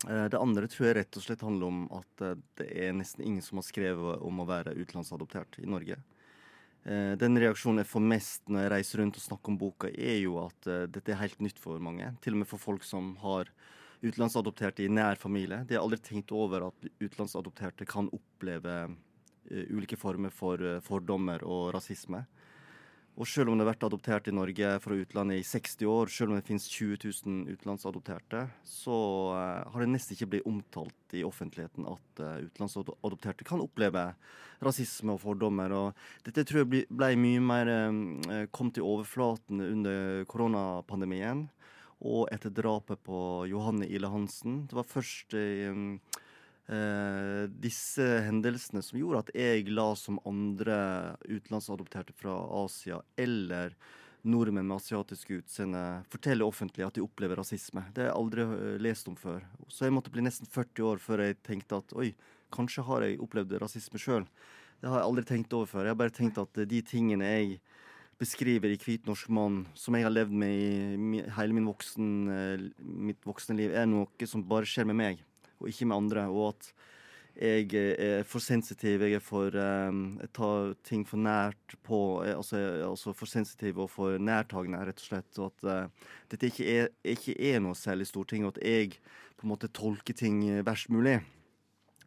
[0.04, 3.24] Eh, Det andre tror jeg rett og slett handler om at eh, det er nesten
[3.24, 5.96] ingen som har skrevet om å være utenlandsadoptert i Norge.
[6.84, 10.20] Eh, Den reaksjonen jeg får mest når jeg reiser rundt og snakker om boka, er
[10.20, 12.12] jo at dette er helt nytt for mange.
[12.20, 13.48] Til og med for folk som har
[14.02, 15.62] utenlandsadopterte i nær familie.
[15.66, 21.44] De har aldri tenkt over at utenlandsadopterte kan oppleve eh, ulike former for eh, fordommer
[21.46, 22.24] og rasisme.
[23.16, 26.34] Og selv om det har vært adoptert i Norge fra utlandet i 60 år, selv
[26.34, 28.98] om det finnes 20 000 utenlandsadopterte, så
[29.38, 34.10] eh, har det nesten ikke blitt omtalt i offentligheten at utenlandsadopterte kan oppleve
[34.64, 35.72] rasisme og fordommer.
[35.72, 41.46] Og dette tror jeg ble, ble mye mer eh, kom til overflaten under koronapandemien.
[42.04, 44.66] Og etter drapet på Johanne Ile Hansen.
[44.68, 45.78] Det var først eh,
[46.68, 50.78] eh, disse hendelsene som gjorde at jeg la som andre
[51.24, 53.76] utenlandsadopterte fra Asia eller
[54.26, 57.84] nordmenn med asiatisk utseende forteller offentlig at de opplever rasisme.
[57.94, 59.46] Det har jeg aldri eh, lest om før.
[59.68, 62.10] Så jeg måtte bli nesten 40 år før jeg tenkte at oi,
[62.54, 64.26] kanskje har jeg opplevd rasisme sjøl.
[64.82, 65.86] Det har jeg aldri tenkt over før.
[65.86, 67.60] Jeg har bare tenkt at de tingene jeg
[68.20, 73.24] beskriver i Hvit norsk mann, som jeg har levd med i hele voksen, eh, mitt
[73.24, 75.24] voksne liv, er noe som bare skjer med meg,
[75.60, 76.28] og ikke med andre.
[76.30, 76.72] Og at
[77.36, 82.56] jeg er for sensitiv, jeg er for um, Jeg tar ting for nært på altså,
[82.88, 85.38] altså for sensitiv og for nærtagende, rett og slett.
[85.38, 88.96] Og at uh, dette ikke er, ikke er noe særlig storting, og at jeg
[89.36, 91.20] på en måte tolker ting verst mulig.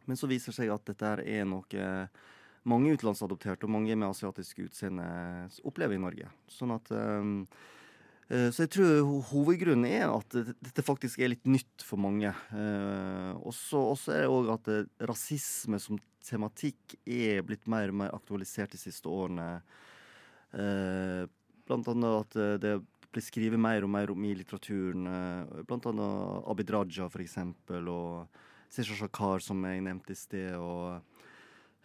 [0.06, 1.84] Men så viser det seg at dette er noe
[2.68, 5.06] mange utenlandsadopterte og mange med asiatisk utseende
[5.64, 6.30] opplever i Norge.
[6.50, 7.46] Sånn at um,
[8.30, 12.30] så jeg tror hovedgrunnen er at dette faktisk er litt nytt for mange.
[13.42, 13.80] Og så
[14.14, 14.70] er det òg at
[15.10, 19.48] rasisme som tematikk er blitt mer og mer aktualisert de siste årene.
[20.54, 22.76] Blant annet at det
[23.10, 25.10] blir skrevet mer og mer om i litteraturen.
[25.66, 30.54] Blant annet Abid Raja, for eksempel, og Sesha Shakar, som jeg nevnte i sted.
[30.54, 31.02] og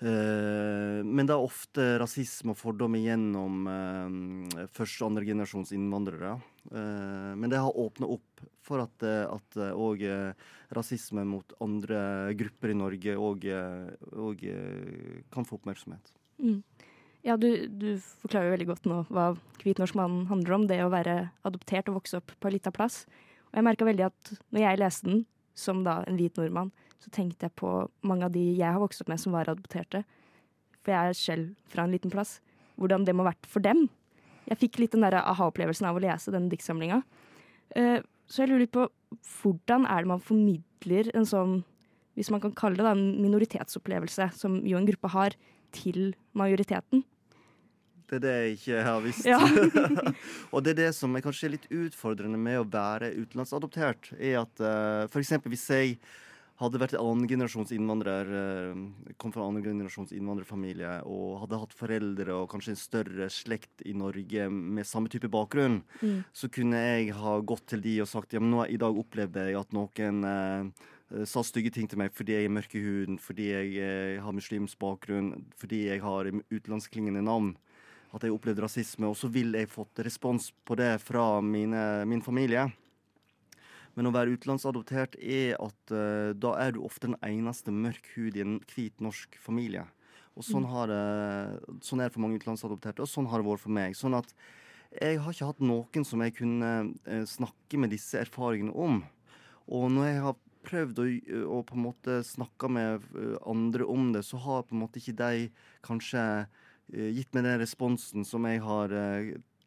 [0.03, 6.34] men det er ofte rasisme og fordommer gjennom uh, første- og andregenerasjons innvandrere.
[6.67, 10.01] Uh, men det har åpna opp for at, at og,
[10.75, 13.45] rasisme mot andre grupper i Norge òg
[15.31, 16.12] kan få oppmerksomhet.
[16.41, 16.60] Mm.
[17.25, 19.31] Ja, du, du, forklarer jo veldig godt nå hva
[19.63, 20.65] Hvit norsk mann handler om.
[20.69, 21.15] Det å være
[21.47, 23.05] adoptert og vokse opp på en lita plass.
[23.49, 25.23] Og jeg merka veldig at når jeg leste den,
[25.58, 26.69] som da en hvit nordmann,
[27.03, 27.71] så tenkte jeg på
[28.08, 30.03] mange av de jeg har vokst opp med som var adopterte.
[30.86, 32.39] For jeg er selv fra en liten plass.
[32.79, 33.88] Hvordan det må ha vært for dem.
[34.45, 37.01] Jeg fikk litt den der aha-opplevelsen av å lese denne diktsamlinga.
[37.75, 38.86] Uh, så jeg lurer litt på
[39.39, 41.60] hvordan er det man formidler en sånn,
[42.17, 45.36] hvis man kan kalle det en minoritetsopplevelse, som jo en gruppe har,
[45.75, 47.03] til majoriteten?
[48.05, 49.25] Det er det jeg ikke har visst.
[49.25, 49.39] Ja.
[50.53, 54.62] og det er det som er kanskje litt utfordrende med å være utenlandsadoptert, er at
[54.62, 55.34] uh, f.eks.
[55.49, 55.97] hvis jeg
[56.61, 62.71] hadde vært annengenerasjons innvandrer, uh, kom fra annengenerasjons innvandrerfamilie og hadde hatt foreldre og kanskje
[62.75, 66.23] en større slekt i Norge med samme type bakgrunn, Mm.
[66.33, 69.47] så kunne jeg ha gått til de og sagt ja, men nå i dag opplevde
[69.49, 73.19] jeg at noen eh, sa stygge ting til meg fordi jeg er mørk i huden,
[73.19, 77.55] fordi jeg eh, har muslimsk bakgrunn, fordi jeg har utenlandsklingende navn
[78.15, 82.23] at jeg opplevde rasisme, og så ville jeg fått respons på det fra mine, min
[82.23, 82.69] familie.
[83.95, 88.36] Men å være utenlandsadoptert er at uh, da er du ofte den eneste mørk hud
[88.36, 89.86] i en hvit norsk familie.
[90.36, 90.71] Og sånn, Mm.
[90.73, 93.95] har uh, sånn er det for mange utenlandsadopterte, og sånn har det vært for meg.
[93.95, 94.34] Sånn at
[94.99, 98.99] jeg har ikke hatt noen som jeg kunne uh, snakke med disse erfaringene om.
[99.71, 101.08] Og når jeg har prøvd å,
[101.55, 103.03] å på en måte snakke med
[103.45, 105.49] andre om det, så har på en måte ikke de
[105.86, 106.21] kanskje
[106.89, 108.93] gitt meg den responsen som jeg har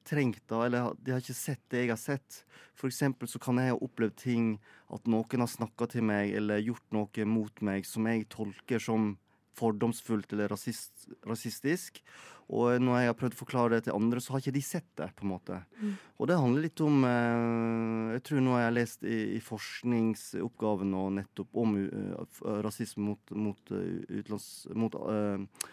[0.08, 0.42] trengt.
[0.48, 2.42] det, Eller de har ikke sett det jeg har sett.
[2.78, 4.50] For eksempel så kan jeg ha opplevd ting
[4.94, 9.16] at noen har snakka til meg eller gjort noe mot meg som jeg tolker som
[9.58, 12.02] fordomsfullt eller rasist, rasistisk.
[12.48, 14.86] Og når jeg har prøvd å forklare det til andre, så har ikke de sett
[14.96, 15.10] det.
[15.16, 15.58] på en måte.
[15.82, 15.96] Mm.
[16.16, 20.94] Og det handler litt om eh, Jeg tror nå jeg har lest i, i forskningsoppgaven
[20.94, 24.72] nå nettopp om uh, rasisme mot, mot, uh.
[24.80, 25.68] Mot, eh, eh,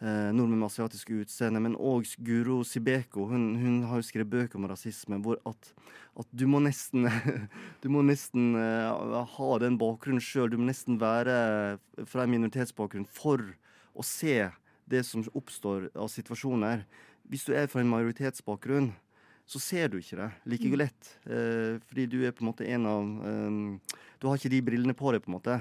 [0.00, 3.28] nordmenn med asiatisk utseende, men òg Guro Sibeko.
[3.30, 5.70] Hun, hun har jo skrevet bøker om rasisme hvor at,
[6.18, 7.06] at du må nesten
[7.82, 10.50] Du må nesten eh, ha den bakgrunnen sjøl.
[10.50, 11.78] Du må nesten være
[12.10, 13.42] fra en minoritetsbakgrunn for
[13.94, 14.50] å se
[14.90, 16.84] det som oppstår av situasjoner.
[17.30, 18.90] Hvis du er fra en majoritetsbakgrunn,
[19.48, 20.78] så ser du ikke det like Mm.
[20.80, 21.16] lett.
[21.26, 24.94] Eh, fordi du er på en måte en av eh, Du har ikke de brillene
[24.96, 25.60] på deg, på en måte.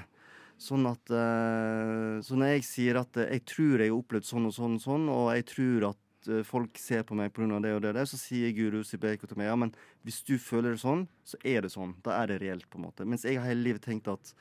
[0.62, 4.50] Sånn at eh, Så når jeg sier at eh, jeg tror jeg har opplevd sånn
[4.50, 7.48] og sånn og sånn, og jeg tror at eh, folk ser på meg pga.
[7.60, 9.74] det og det, og det, så sier Guru Sibeko til meg ja, men
[10.08, 11.96] hvis du føler det sånn, så er det sånn.
[12.06, 13.08] Da er det reelt, på en måte.
[13.08, 14.36] Mens jeg har hele livet tenkt at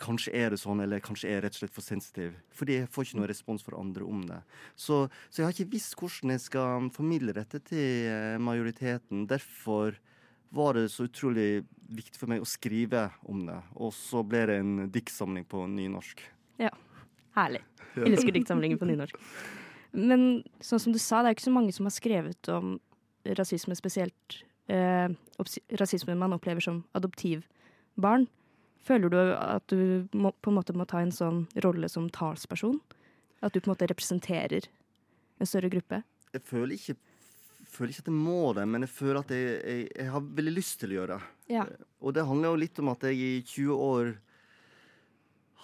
[0.00, 2.36] kanskje er det sånn, eller kanskje er jeg rett og slett for sensitiv.
[2.56, 4.38] Fordi jeg får ikke noe respons fra andre om det.
[4.72, 9.26] Så, så jeg har ikke visst hvordan jeg skal formidle dette til majoriteten.
[9.28, 9.98] Derfor
[10.50, 13.58] var det så utrolig viktig for meg å skrive om det.
[13.78, 16.22] Og så ble det en diktsamling på nynorsk.
[16.62, 16.70] Ja.
[17.36, 17.62] Herlig.
[17.94, 18.06] Ja.
[18.06, 19.18] Elsker diktsamlinger på nynorsk.
[19.90, 22.76] Men sånn som du sa, det er ikke så mange som har skrevet om
[23.38, 24.42] rasisme spesielt.
[24.70, 25.08] Eh,
[25.78, 28.28] rasisme man opplever som adoptivbarn.
[28.86, 32.78] Føler du at du må, på en måte må ta en sånn rolle som talsperson?
[33.42, 34.66] At du på en måte representerer
[35.40, 36.02] en større gruppe?
[36.34, 36.96] Jeg føler ikke,
[37.70, 40.54] føler ikke at jeg må det, men jeg føler at jeg, jeg, jeg har veldig
[40.56, 41.30] lyst til å gjøre det.
[41.54, 41.64] Ja.
[42.00, 44.12] Og det handler jo litt om at jeg i 20 år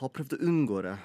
[0.00, 0.96] har prøvd å unngå det.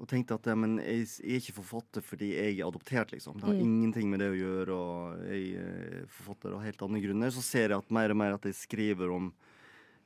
[0.00, 3.36] Og tenkte at men jeg, jeg er ikke forfatter fordi jeg er adoptert, liksom.
[3.36, 3.60] Det har Mm.
[3.66, 7.30] ingenting med det å gjøre, og jeg er forfatter av helt andre grunner.
[7.30, 9.32] Så ser jeg at mer og mer at jeg skriver om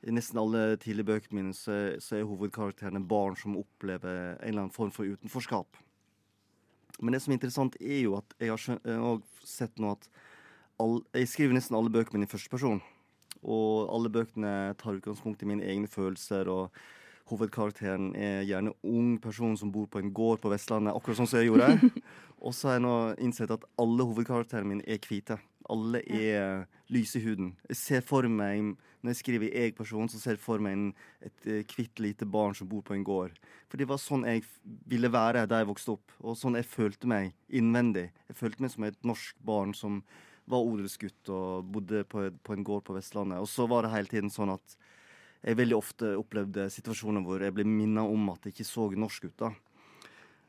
[0.04, 4.66] I nesten alle tidlige bøkene mine så, så er hovedkarakterene barn som opplever en eller
[4.66, 5.78] annen form for utenforskap.
[7.00, 10.04] Men det som er interessant, er jo at jeg har skjønt, jeg sett nå at
[10.82, 12.82] all, jeg skriver nesten alle bøkene mine i første person.
[13.44, 16.48] Og alle bøkene tar utgangspunkt i mine egne følelser.
[16.48, 16.70] og
[17.30, 21.40] Hovedkarakteren er gjerne ung person som bor på en gård på Vestlandet, akkurat sånn som
[21.40, 21.90] jeg gjorde.
[22.44, 25.38] Og så har jeg nå innsett at alle hovedkarakterene mine er hvite.
[25.72, 27.54] Alle er lyse i huden.
[27.70, 30.84] Jeg ser for meg, Når jeg skriver i jeg-person, så ser jeg for meg en,
[31.20, 33.36] et eh, hvitt lite barn som bor på en gård.
[33.68, 34.44] For det var sånn jeg
[34.88, 38.06] ville være da jeg vokste opp, og sånn jeg følte meg innvendig.
[38.28, 40.02] Jeg følte meg som et norsk barn som
[40.50, 43.40] var odelsgutt og bodde på, på en gård på Vestlandet.
[43.40, 44.76] Og så var det hele tiden sånn at
[45.44, 49.28] jeg veldig ofte opplevde situasjoner hvor jeg ble minnet om at jeg ikke så norsk
[49.28, 49.36] ut.
[49.40, 49.50] da.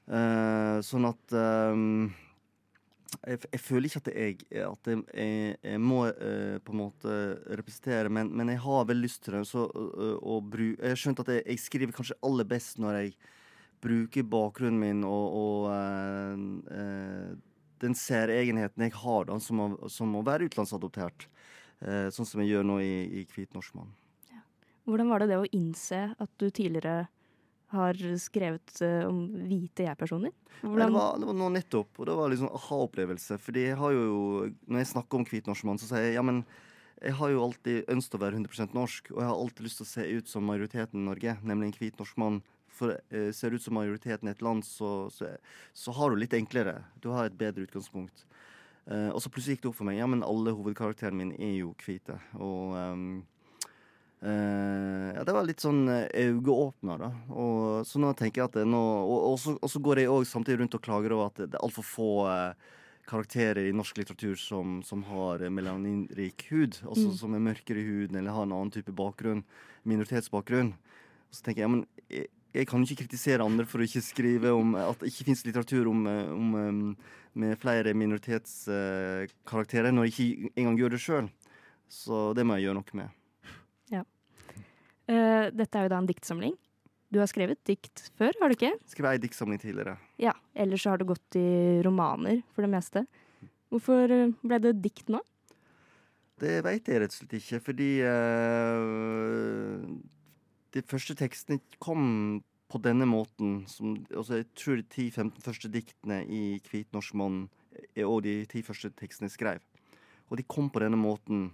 [0.06, 2.12] Uh, sånn at ehm,
[3.26, 5.00] jeg, jeg føler ikke at jeg, at jeg,
[5.58, 7.16] jeg, må uh, på en måte
[7.58, 9.44] representere, men, men jeg har vel lyst til det.
[9.50, 13.18] Så, uh, å bru, jeg har skjønt at jeg, skriver kanskje aller best når jeg
[13.84, 15.64] bruker bakgrunnen min og, og
[17.84, 21.28] den særegenheten jeg har da, som, å, som å være utenlandsadoptert.
[21.82, 23.92] eh, sånn som jeg gjør nå i, i Hvit norskmann.
[24.86, 27.08] Hvordan var det det å innse at du tidligere
[27.74, 30.32] har skrevet eh, om hvite jeg-personer?
[30.62, 33.40] Hvordan- Det, var, det var nå nettopp, og det var liksom aha-opplevelse.
[33.42, 36.46] Fordi jeg har jo, når jeg snakker om hvit norskmann, så sier jeg ja, men
[37.02, 39.86] jeg har jo alltid ønsket å være 100% norsk, og jeg har alltid lyst til
[39.86, 42.40] å se ut som majoriteten i Norge, nemlig en hvit norskmann.
[42.76, 45.32] For eh, ser ut som majoriteten i et land, så, så,
[45.74, 46.82] så har du litt enklere.
[47.04, 48.26] Du har et bedre utgangspunkt.
[48.86, 51.56] Eh, og så plutselig gikk det opp for meg ja, men alle hovedkarakterene mine er
[51.62, 52.20] jo hvite.
[52.38, 53.16] Og ehm,
[54.26, 57.10] Eh, ja, det var litt sånn eh, øyeåpner, da.
[57.36, 60.14] Og, så nå tenker jeg at det nå Og, og, så, og så går jeg
[60.14, 62.72] òg samtidig rundt og klager over at det, er altfor få eh,
[63.06, 66.80] karakterer i norsk litteratur som, som har eh, melaninrik hud.
[66.88, 67.18] Altså Mm.
[67.20, 69.44] som er mørkere i huden eller har en annen type bakgrunn.
[69.86, 70.74] Minoritetsbakgrunn.
[70.74, 71.86] Og så tenker jeg, ja, men
[72.56, 75.90] jeg, kan ikke kritisere andre for å ikke skrive om at det ikke fins litteratur
[75.92, 76.74] om, eh, om, eh,
[77.36, 81.28] med flere minoritetskarakterer, når jeg ikke engang gjør det sjøl.
[81.92, 83.10] Så det må jeg gjøre noe med.
[83.92, 84.04] Ja.
[85.06, 86.56] Uh, dette er jo da en diktsamling.
[87.14, 88.74] Du har skrevet dikt før, har du ikke?
[88.90, 89.98] Skrev ei diktsamling tidligere.
[90.18, 90.34] Ja.
[90.56, 93.06] Ellers så har du gått i romaner for det meste.
[93.70, 94.08] Hvorfor
[94.42, 95.22] ble det dikt nå?
[96.42, 99.84] Det veit jeg rett og slett ikke, fordi eh,
[100.76, 103.62] De første tekstene kom på denne måten.
[103.72, 107.46] Som, altså jeg tror de 10-15 første diktene i Hvit norsk mann
[108.04, 109.64] og de ti første tekstene jeg skrev.
[110.32, 111.50] Og de kom på denne måten.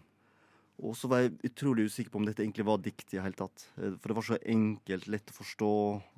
[0.82, 3.68] Og så var jeg utrolig usikker på om dette egentlig var dikt i hele tatt.
[3.78, 5.72] Eh, For det var så enkelt, lett å forstå.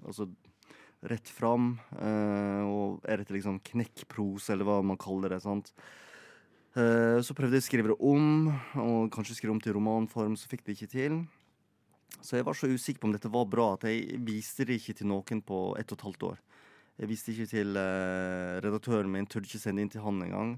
[0.08, 0.30] Altså
[1.04, 1.80] rett fram.
[2.00, 5.42] eh, og er dette liksom knekkpros, eller hva man kaller det.
[5.44, 5.74] sant?
[6.76, 8.48] Eh, Så prøvde jeg å skrive det om,
[8.80, 11.28] og kanskje skrive om til romanform, så fikk det ikke til.
[12.21, 14.95] Så jeg var så usikker på om dette var bra, at jeg viste det ikke
[14.99, 16.38] til noen på ett og et halvt år.
[17.02, 20.54] Jeg viste ikke til uh, redaktøren min, turte ikke sende inn til han engang.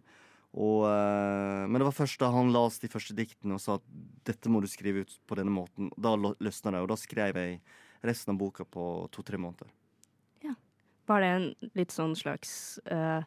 [0.55, 3.87] Og, uh, men det var først da han las de første diktene og sa at
[4.27, 5.89] dette må du skrive ut på denne måten.
[5.95, 7.57] Da løsna det, og da skrev jeg
[8.05, 9.71] resten av boka på to-tre måneder.
[10.43, 10.53] Ja.
[11.07, 13.23] Var det en litt sånn slags uh,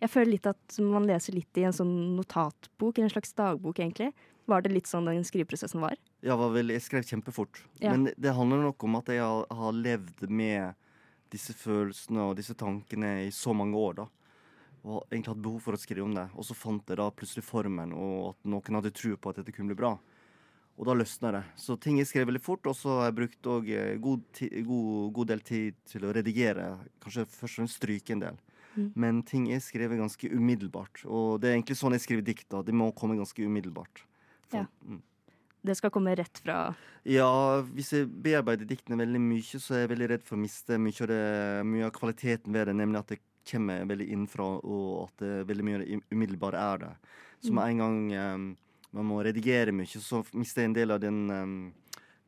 [0.00, 3.80] Jeg føler litt at man leser litt i en sånn notatbok, eller en slags dagbok,
[3.80, 4.12] egentlig.
[4.48, 5.96] Var det litt sånn den skriveprosessen var?
[6.24, 7.60] Var vel, jeg skrev kjempefort.
[7.78, 7.92] Ja.
[7.92, 10.74] Men det handler nok om at jeg har, har levd med
[11.32, 14.06] disse følelsene og disse tankene i så mange år, da.
[14.86, 16.28] Og egentlig hatt behov for å skrive om det.
[16.38, 19.54] Og så fant jeg da plutselig formen, og at noen hadde tro på at dette
[19.54, 19.96] kunne bli bra.
[20.76, 21.42] Og da løsna det.
[21.58, 23.70] Så ting jeg skrev veldig fort, og så har jeg brukt òg
[24.04, 26.68] god, god, god del tid til å redigere.
[27.02, 28.40] Kanskje først og fremst stryke en del.
[28.76, 28.90] Mm.
[28.94, 31.02] Men ting er skrevet ganske umiddelbart.
[31.08, 32.48] Og det er egentlig sånn jeg skriver dikt.
[32.52, 32.60] da.
[32.62, 34.04] De må komme ganske umiddelbart.
[34.52, 34.66] Ja.
[34.84, 35.00] Mm.
[35.62, 36.74] Det skal komme rett fra
[37.06, 40.78] Ja, hvis jeg bearbeider diktene veldig mye, så er jeg veldig redd for å miste
[40.82, 41.22] mye av, det,
[41.70, 45.66] mye av kvaliteten ved det, nemlig at det kommer veldig innenfra, og at det veldig
[45.66, 46.92] mye av det umiddelbare er det.
[47.46, 48.46] Så med en gang um,
[48.96, 51.56] man må redigere mye, så mister jeg en del av den um,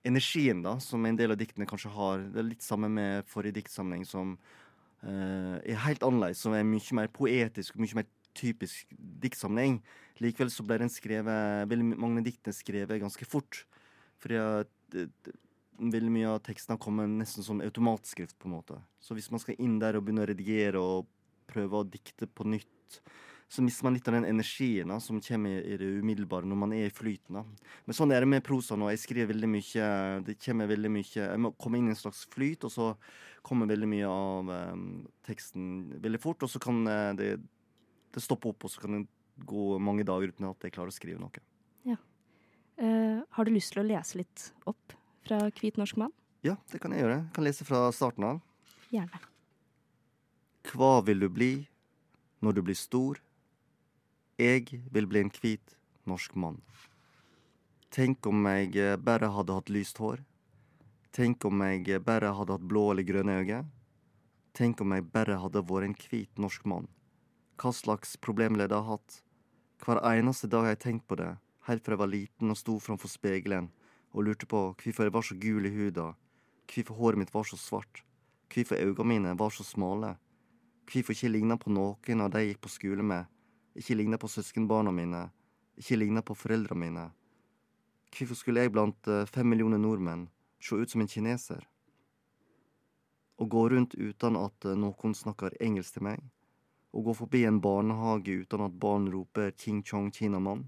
[0.06, 2.22] energien da, som en del av diktene kanskje har.
[2.32, 4.36] Det er litt samme med forrige diktsamling, som
[5.02, 8.08] uh, er helt annerledes, som er mye mer poetisk mye mer
[8.38, 9.80] typisk diktsamling.
[10.22, 13.64] Likevel så ble den skrevet, veldig mange diktene skrevet ganske fort.
[14.22, 15.36] Fordi at det-
[15.78, 18.80] veldig mye av teksten har kommet nesten som automatskrift, på en måte.
[19.00, 21.06] Så hvis man skal inn der og begynne å redigere og
[21.46, 23.00] prøve å dikte på nytt,
[23.48, 26.72] så mister man litt av den energien da, som kommer i det umiddelbare når man
[26.76, 27.38] er i flyten.
[27.38, 27.44] da.
[27.86, 28.90] Men sånn er det med prosa nå.
[28.92, 29.86] Jeg skriver veldig mye
[30.26, 32.90] Det kommer veldig mye Jeg må komme inn i en slags flyt, og så
[33.42, 36.44] kommer veldig mye av um, teksten veldig fort.
[36.44, 37.38] Og så kan uh, det,
[38.14, 39.04] det stopper opp, og så kan det
[39.48, 41.42] gå mange dager uten at jeg klarer å skrive noe.
[41.86, 41.98] Ja.
[42.80, 44.94] Uh, har du lyst til å lese litt opp
[45.26, 46.14] fra Hvit norsk mann?
[46.46, 47.20] Ja, det kan jeg gjøre.
[47.24, 48.40] Jeg kan lese fra starten av.
[48.94, 49.20] Gjerne.
[50.68, 51.52] Hva vil du bli
[52.44, 53.18] når du blir stor?
[54.38, 55.74] Jeg vil bli en hvit
[56.08, 56.60] norsk mann.
[57.90, 60.20] Tenk om jeg bare hadde hatt lyst hår.
[61.14, 63.64] Tenk om jeg bare hadde hatt blå eller grønne øyne.
[64.54, 66.86] Tenk om jeg bare hadde vært en hvit norsk mann.
[67.58, 69.16] Hva slags problemer jeg har hatt.
[69.82, 71.32] Hver eneste dag har jeg tenkt på det,
[71.66, 73.66] helt fra jeg var liten og sto framfor speilet
[74.14, 76.12] og lurte på hvorfor jeg var så gul i huda,
[76.70, 78.04] hvorfor håret mitt var så svart,
[78.54, 80.14] hvorfor øynene mine var så smale,
[80.86, 83.26] hvorfor ikke ligna på noen av de jeg gikk på skole med,
[83.74, 85.26] ikke ligna på søskenbarna mine,
[85.74, 87.10] ikke ligna på foreldrene mine.
[88.14, 90.28] Hvorfor skulle jeg blant eh, fem millioner nordmenn
[90.62, 91.66] se ut som en kineser?
[93.38, 96.22] Å gå rundt uten at eh, noen snakker engelsk til meg?
[96.88, 100.62] Å gå forbi en barnehage uten at barn roper King Chong Kinamann?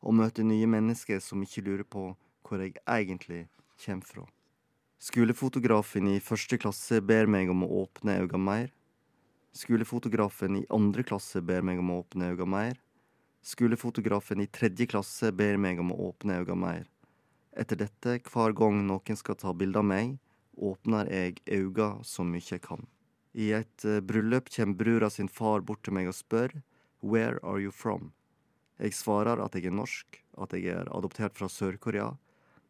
[0.00, 2.06] Å møte nye mennesker som ikke lurer på
[2.42, 3.44] hvor jeg egentlig
[3.84, 4.24] kommer fra?
[5.02, 8.72] Skolefotografen i første klasse ber meg om å åpne øynene mer.
[9.52, 12.80] Skolefotografen i andre klasse ber meg om å åpne øynene mer.
[13.44, 16.88] Skolefotografen i tredje klasse ber meg om å åpne øynene mer.
[17.52, 20.16] Etter dette, hver gang noen skal ta bilde av meg,
[20.56, 22.88] åpner jeg øynene så mye jeg kan.
[23.32, 26.52] I et uh, bryllup kommer brura sin far bort til meg og spør
[27.00, 28.12] Where are you from?
[28.78, 32.12] Jeg svarer at jeg er norsk, at jeg er adoptert fra Sør-Korea,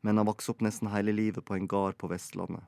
[0.03, 2.63] men har vokst opp nesten hele livet på en gard på Vestlandet.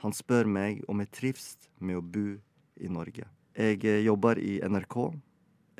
[0.00, 1.48] Han spør meg om jeg trives
[1.78, 2.38] med å bo
[2.80, 3.26] i Norge.
[3.56, 4.96] Jeg uh, jobber i NRK.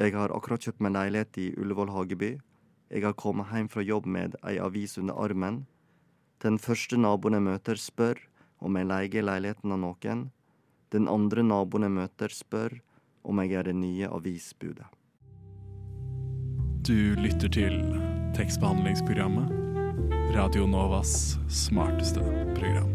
[0.00, 2.34] Jeg har akkurat kjøpt meg leilighet i Ullevål Hageby.
[2.90, 5.62] Jeg har kommet hjem fra jobb med ei avis under armen.
[6.44, 8.20] Den første naboen jeg møter, spør
[8.60, 10.28] om jeg leier leiligheten av noen.
[10.90, 12.72] Den andre naboen jeg møter, spør
[13.22, 14.88] om jeg er det nye avisbudet.
[16.82, 17.76] Du lytter til
[18.34, 19.52] tekstbehandlingsprogrammet.
[20.34, 22.22] Radio Novas smarteste
[22.56, 22.90] program.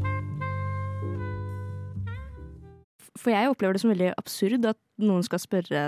[3.15, 5.85] For jeg opplever det som veldig absurd at noen skal spørre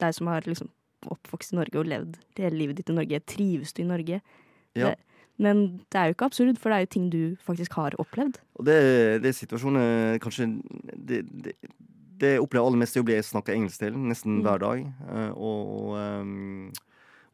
[0.00, 0.72] deg som har liksom
[1.12, 4.22] oppvokst i Norge og levd hele livet ditt i Norge, trives du i Norge?
[4.72, 4.94] Ja.
[4.94, 7.96] Det, men det er jo ikke absurd, for det er jo ting du faktisk har
[7.98, 8.38] opplevd.
[8.60, 8.78] Og det,
[9.24, 10.46] det er situasjoner kanskje
[10.94, 11.56] det, det,
[12.22, 14.84] det jeg opplever aller mest, er å bli snakka engelsk til nesten hver dag.
[15.34, 16.70] Og, Og, um,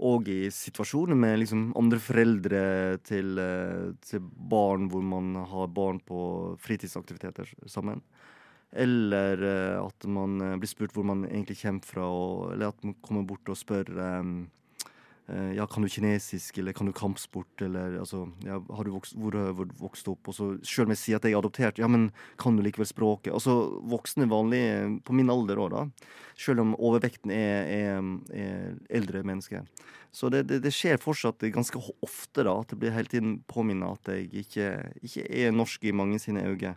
[0.00, 2.60] og i situasjoner med liksom andre foreldre
[3.04, 8.00] til, eh, til barn hvor man har barn på fritidsaktiviteter sammen.
[8.72, 12.84] Eller eh, at man eh, blir spurt hvor man egentlig kommer fra, og, eller at
[12.86, 14.59] man kommer bort og spør um, eh,
[15.54, 19.36] ja, kan du kinesisk, eller kan du kampsport, eller altså ja, har du vokst, hvor
[19.36, 20.30] har du vokst opp?
[20.30, 22.08] Og så selv om jeg sier at jeg er adoptert, ja, men
[22.40, 23.32] kan du likevel språket?
[23.36, 23.54] Altså
[23.90, 26.10] voksne vanlige på min alder òg, da.
[26.40, 29.68] Selv om overvekten er, er, er eldre mennesker.
[30.12, 34.00] Så det, det, det, skjer fortsatt ganske ofte da, at det blir hele tiden påminnet
[34.00, 34.72] at jeg ikke,
[35.06, 36.74] ikke er norsk i mange sine øyne.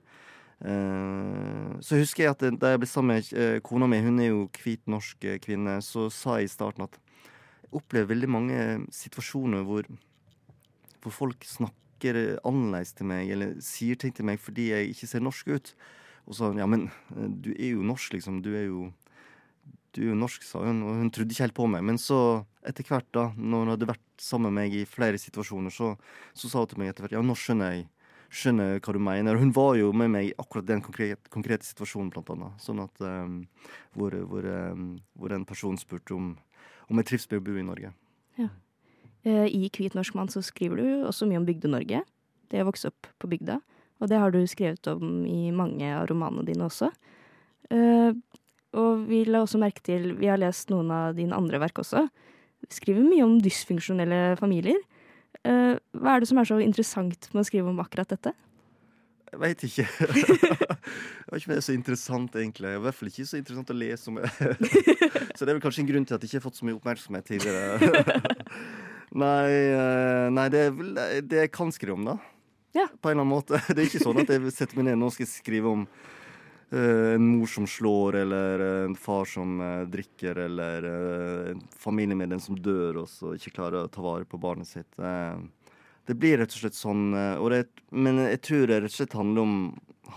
[0.64, 4.30] Uh, så husker jeg at da jeg ble sammen med uh, kona mi, hun er
[4.30, 7.00] jo hvit norsk kvinne, så sa jeg i starten at
[7.76, 8.64] opplever veldig mange
[8.94, 9.88] situasjoner hvor,
[11.04, 15.24] hvor folk snakker annerledes til meg, eller sier ting til meg fordi jeg ikke ser
[15.24, 15.74] norsk ut.
[16.28, 18.42] Og så ja, men du er jo norsk, liksom.
[18.44, 18.90] Du er jo
[19.94, 21.84] du er jo norsk, sa hun, og hun trodde ikke helt på meg.
[21.86, 22.18] Men så,
[22.66, 25.92] etter hvert, da, når hun hadde vært sammen med meg i flere situasjoner, så,
[26.34, 27.86] så sa hun til meg etter hvert ja, nå skjønner jeg
[28.34, 29.38] skjønner hva du mener.
[29.38, 32.64] Hun var jo med meg i akkurat den konkrete, konkrete situasjonen, blant annet.
[32.64, 33.44] Sånn at um,
[33.94, 34.88] hvor, hvor, um,
[35.20, 36.34] hvor, en person spurte om,
[36.90, 37.94] om jeg trives med å bo i Norge.
[38.40, 38.50] Ja.
[39.28, 42.04] Uh, I Hvit norsk mann så skriver du også mye om Bygde-Norge.
[42.52, 43.60] Det å vokse opp på bygda.
[44.02, 46.92] Og det har du skrevet om i mange av romanene dine også.
[47.72, 48.12] Uh,
[48.74, 52.08] og vi la også merke til Vi har lest noen av dine andre verk også.
[52.64, 54.80] Du skriver mye om dysfunksjonelle familier.
[55.44, 58.34] Uh, hva er det som er så interessant med å skrive om akkurat dette?
[59.34, 59.84] Jeg veit ikke.
[59.98, 62.70] jeg vet ikke det så interessant, egentlig.
[62.70, 64.20] I hvert fall ikke så interessant å lese om.
[65.36, 66.78] så det er vel kanskje en grunn til at jeg ikke har fått så mye
[66.78, 67.94] oppmerksomhet tidligere.
[69.24, 70.92] nei, uh, nei det er vel
[71.26, 72.20] det jeg kan skrive om, da.
[72.78, 72.86] Ja.
[72.94, 73.58] På en eller annen måte.
[73.72, 75.88] Det er ikke sånn at jeg setter meg ned og skal skrive om
[76.74, 80.88] Uh, en mor som slår, eller uh, en far som uh, drikker, eller
[81.52, 84.90] en familiemedlem som dør og så ikke klarer å ta vare på barnet sitt.
[86.10, 87.14] Det blir rett og slett sånn.
[87.14, 89.54] Og det, men jeg tror det rett og slett handler om,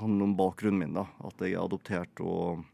[0.00, 0.96] handler om bakgrunnen min.
[0.96, 2.64] da, At jeg er adoptert og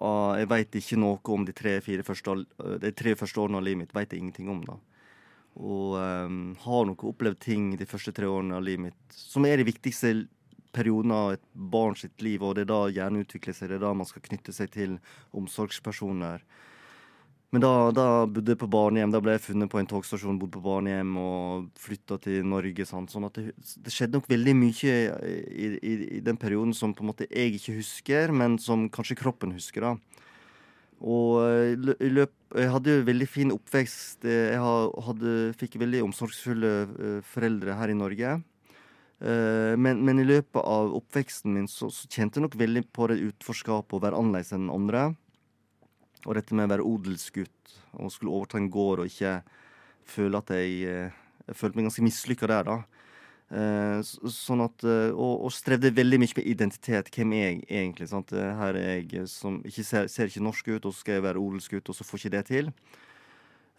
[0.00, 2.36] og Jeg veit ikke noe om de tre-fire første,
[2.80, 3.94] de tre første årene av livet mitt.
[3.96, 4.76] Vet jeg ingenting om, da.
[5.60, 9.60] Og um, har nok opplevd ting de første tre årene av livet mitt som er
[9.60, 10.14] de viktigste
[10.72, 13.72] periodene av et barn sitt liv, og det er da hjernen utvikler seg.
[13.72, 14.96] Det er da man skal knytte seg til
[15.36, 16.44] omsorgspersoner.
[17.50, 19.10] Men da, da bodde jeg på barnehjem.
[19.10, 22.86] Da ble jeg funnet på en togstasjon, bodde på barnehjem og flytta til Norge.
[22.86, 23.10] Sant?
[23.10, 27.02] Sånn at det, det, skjedde nok veldig mye i, i, i, den perioden som på
[27.02, 29.88] en måte jeg ikke husker, men som kanskje kroppen husker.
[29.88, 30.20] da.
[31.00, 34.28] Og eh, i løp, jeg hadde jo veldig fin oppvekst.
[34.28, 38.36] Jeg hadde, fikk veldig omsorgsfulle eh, foreldre her i Norge.
[39.20, 43.10] Eh, men, men, i løpet av oppveksten min så, så kjente jeg nok veldig på
[43.10, 45.08] det utforskapet å være annerledes enn andre.
[46.26, 49.40] Og dette med å være odelsgutt og skulle overta en gård og ikke
[50.10, 52.78] føle at jeg, eh, jeg følte meg ganske mislykka der, da.
[53.50, 54.00] Eh,
[54.30, 57.10] sånn at, eh, og, og, strevde veldig mye med identitet.
[57.14, 58.10] Hvem er jeg egentlig?
[58.12, 58.34] Sant?
[58.34, 61.42] Her er jeg som ikke ser, ser ikke norsk ut, og så skal jeg være
[61.42, 62.74] odelsgutt, og så får ikke det til.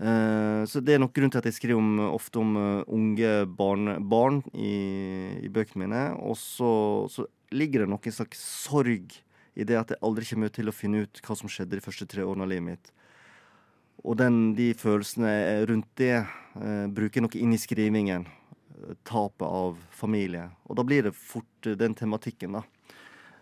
[0.01, 2.55] så det er nok grunnen til at jeg skriver om, ofte om
[2.89, 4.73] unge barn, barn i,
[5.45, 6.05] i, bøkene mine.
[6.25, 6.71] Og så,
[7.13, 9.13] så ligger det noen slags sorg
[9.56, 12.08] i det at jeg aldri kommer til å finne ut hva som skjedde de første
[12.10, 12.91] tre årene av livet mitt.
[14.02, 15.32] Og den, de følelsene
[15.70, 18.26] rundt det eh, bruker jeg nok inn i skrivingen.
[18.26, 20.47] Eh, tapet av familie.
[20.66, 22.64] Og da blir det fort eh, den tematikken, da.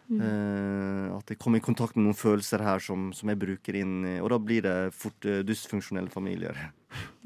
[0.09, 0.21] Mm.
[0.25, 3.97] Eh, at jeg kommer i kontakt med noen følelser her som, som jeg bruker inn
[4.09, 6.57] i Og da blir det fort eh, dysfunksjonelle familier.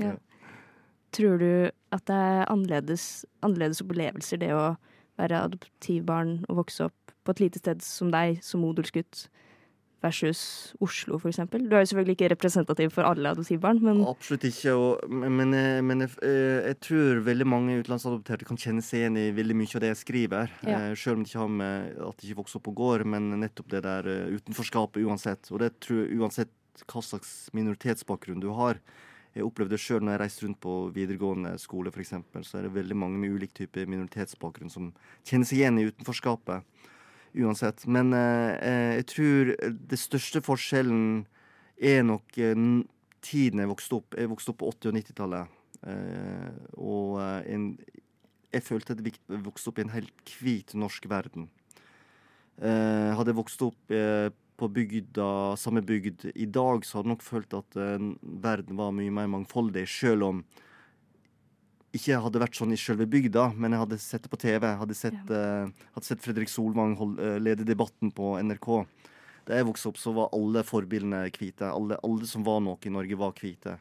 [0.01, 0.17] Ja.
[1.15, 1.51] Tror du
[1.93, 4.73] at det er annerledes, annerledes opplevelser, det å
[5.19, 9.27] være adoptivbarn og vokse opp på et lite sted som deg, som odelsgutt,
[10.03, 11.39] versus Oslo, f.eks.?
[11.53, 15.55] Du er jo selvfølgelig ikke representativ for alle adoptivbarn, men Absolutt ikke, og, men,
[15.87, 19.77] men jeg, eh, jeg, tror veldig mange utenlandsadopterte kan kjenne seg igjen i veldig mye
[19.79, 20.57] av det jeg skriver.
[20.67, 20.81] Ja.
[20.89, 23.31] Eh, selv om de ikke har med at de ikke vokser opp på gård, men
[23.45, 25.47] nettopp det der eh, utenforskapet uansett.
[25.53, 28.81] Og det tror jeg uansett hva slags minoritetsbakgrunn du har.
[29.33, 32.13] Jeg opplevde sjøl når jeg reiste rundt på videregående skole, f.eks.
[32.45, 34.91] Så er det veldig mange med ulik type minoritetsbakgrunn som
[35.25, 36.89] kjenner seg igjen i utenforskapet.
[37.33, 37.87] Uansett.
[37.89, 39.53] Men eh, eh jeg tror
[39.89, 41.23] det største forskjellen
[41.81, 42.53] er nok eh,
[43.23, 44.17] tiden jeg vokste opp.
[44.19, 45.57] Jeg vokste opp på 80- og 90-tallet.
[45.89, 47.67] Eh, og eh, en,
[48.53, 51.49] jeg følte at jeg vokste opp i en helt hvit norsk verden.
[52.61, 53.93] Hadde jeg vokst opp
[54.59, 58.93] på bygda, samme bygd i dag, så hadde jeg nok følt at uh, verden var
[58.95, 60.43] mye mer mangfoldig, selv om
[61.93, 64.65] ikke hadde vært sånn i selve bygda, men jeg hadde sett det på TV.
[64.79, 65.41] Hadde sett, ja.
[65.67, 68.69] uh, hadde sett Fredrik Solvang hold, uh, lede debatten på NRK.
[69.45, 71.69] Da jeg vokste opp, så var alle forbildene hvite.
[71.69, 73.77] Alle, alle, som var noe i Norge, var hvite.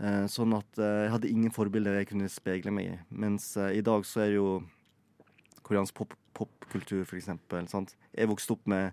[0.00, 2.98] Uh, sånn at jeg hadde ingen forbilder jeg kunne speile meg i.
[3.14, 4.50] Mens i dag så er det jo
[5.66, 6.02] koreansk
[6.34, 7.70] popkultur, pop for eksempel.
[7.70, 7.94] Sant?
[8.16, 8.90] Jeg vokste opp med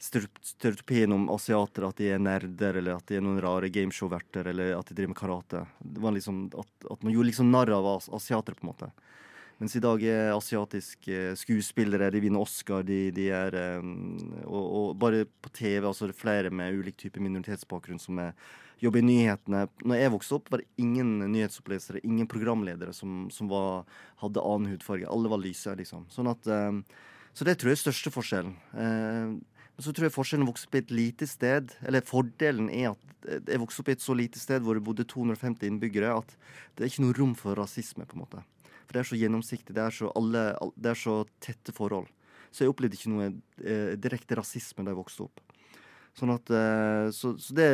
[0.00, 4.72] stereotypien om asiater, at de er nerder, eller at de er noen rare gameshow-verter, eller
[4.78, 5.64] at de driver med karate.
[5.78, 8.90] Det var liksom at, at man gjorde liksom narr av asiater, på en måte.
[9.60, 13.90] Mens i dag er asiatiske skuespillere, de vinner Oscar, de, de er um,
[14.46, 18.32] og, og, bare på TV altså det er flere med ulik type minoritetsbakgrunn som er,
[18.80, 19.66] jobber i nyhetene.
[19.84, 23.84] Når jeg vokste opp, var det ingen nyhetsopplesere, ingen programledere som, som var,
[24.24, 25.10] hadde annen hudfarge.
[25.12, 26.08] Alle var lyse, liksom.
[26.08, 26.80] Sånn at um,
[27.36, 28.54] så det tror jeg er største forskjellen.
[29.80, 33.28] Og så tror jeg forskjellen vokser opp i et lite sted, eller fordelen er at
[33.48, 36.34] jeg vokste opp i et så lite sted hvor det bodde 250 innbyggere, at
[36.76, 38.42] det er ikke noe rom for rasisme, på en måte.
[38.82, 40.42] For det er så gjennomsiktig, det er så, alle,
[40.76, 42.10] det er så tette forhold.
[42.52, 45.40] Så jeg opplevde ikke noe eh, direkte rasisme da jeg vokste opp.
[46.20, 47.70] Sånn at, eh, så, så, det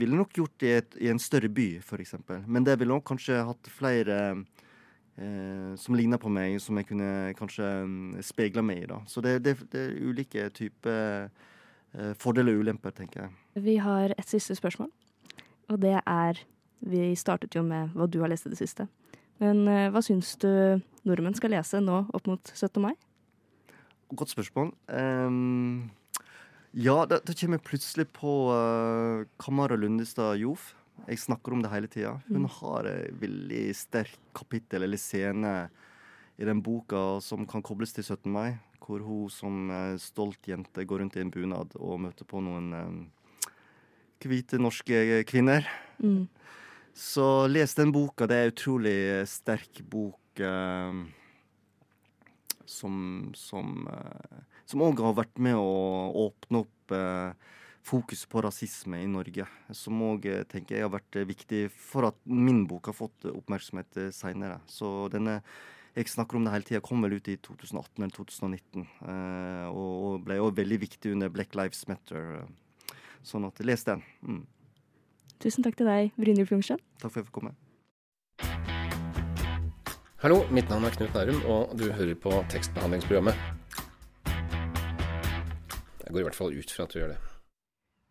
[0.00, 2.16] ville nok gjort i, et, i en større by, f.eks.
[2.46, 4.63] Men det ville nok kanskje hatt flere eh,
[5.78, 8.86] som ligner på meg, som jeg kunne kanskje mm, speila meg i.
[8.90, 8.96] da.
[9.06, 11.28] Så det, det, det er ulike typer
[11.94, 13.36] eh, fordeler og ulemper, tenker jeg.
[13.62, 14.90] Vi har et siste spørsmål,
[15.70, 16.42] og det er
[16.84, 18.84] Vi startet jo med hva du har lest i det siste.
[19.40, 22.82] Men eh, hva syns du nordmenn skal lese nå opp mot 17.
[22.82, 22.92] mai?
[24.12, 24.74] Godt spørsmål.
[24.92, 25.90] Um,
[26.74, 30.74] ja, da, da kommer jeg plutselig på uh, Kamara Lundestad Jof.
[31.04, 32.14] Jeg snakker om det hele tida.
[32.28, 32.52] Hun mm.
[32.60, 35.54] har et veldig sterkt kapittel eller scene
[36.40, 38.30] i den boka som kan kobles til 17.
[38.32, 38.54] mai.
[38.84, 39.68] Hvor hun som
[40.00, 42.98] stolt jente går rundt i en bunad og møter på noen um,
[44.24, 45.66] hvite norske kvinner.
[45.98, 46.26] Mm.
[46.94, 48.28] Så les den boka.
[48.30, 51.04] Det er en utrolig sterk bok uh,
[52.66, 57.34] som som uh, som har vært med å åpne opp uh,
[57.84, 59.44] fokus på rasisme i Norge,
[59.76, 63.26] som òg eh, tenker jeg har vært eh, viktig for at min bok har fått
[63.28, 64.60] oppmerksomhet eh, seinere.
[64.70, 65.40] Så denne
[65.94, 68.86] jeg snakker om det hele tida, kom vel ut i 2018 eller 2019.
[69.70, 72.48] og ble òg veldig viktig under Black Lives Matter.
[73.22, 74.02] Sånn at les den.
[74.26, 74.40] Mm.
[75.38, 76.82] Tusen takk til deg, Brynjulf Jungstad.
[76.98, 77.54] Takk for at jeg fikk komme.
[80.24, 83.38] Hallo, mitt navn er Knut Nærum, og du hører på tekstbehandlingsprogrammet.
[86.02, 87.33] Jeg går i hvert fall ut fra at du gjør det.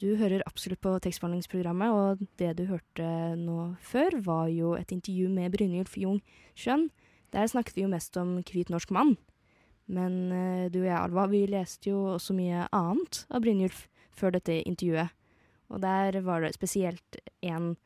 [0.04, 3.06] Du hører absolutt på tekstbehandlingsprogrammet, og det du hørte
[3.39, 6.18] nå før, var jo et intervju med Brynjulf Jung
[6.60, 6.89] Skjønn.
[7.32, 9.16] Der snakket vi jo mest om Hvit norsk mann.
[9.88, 14.36] Men eh, du og jeg, Alva, vi leste jo også mye annet av Brynjulf før
[14.36, 15.16] dette intervjuet.
[15.72, 17.78] Og der var det spesielt en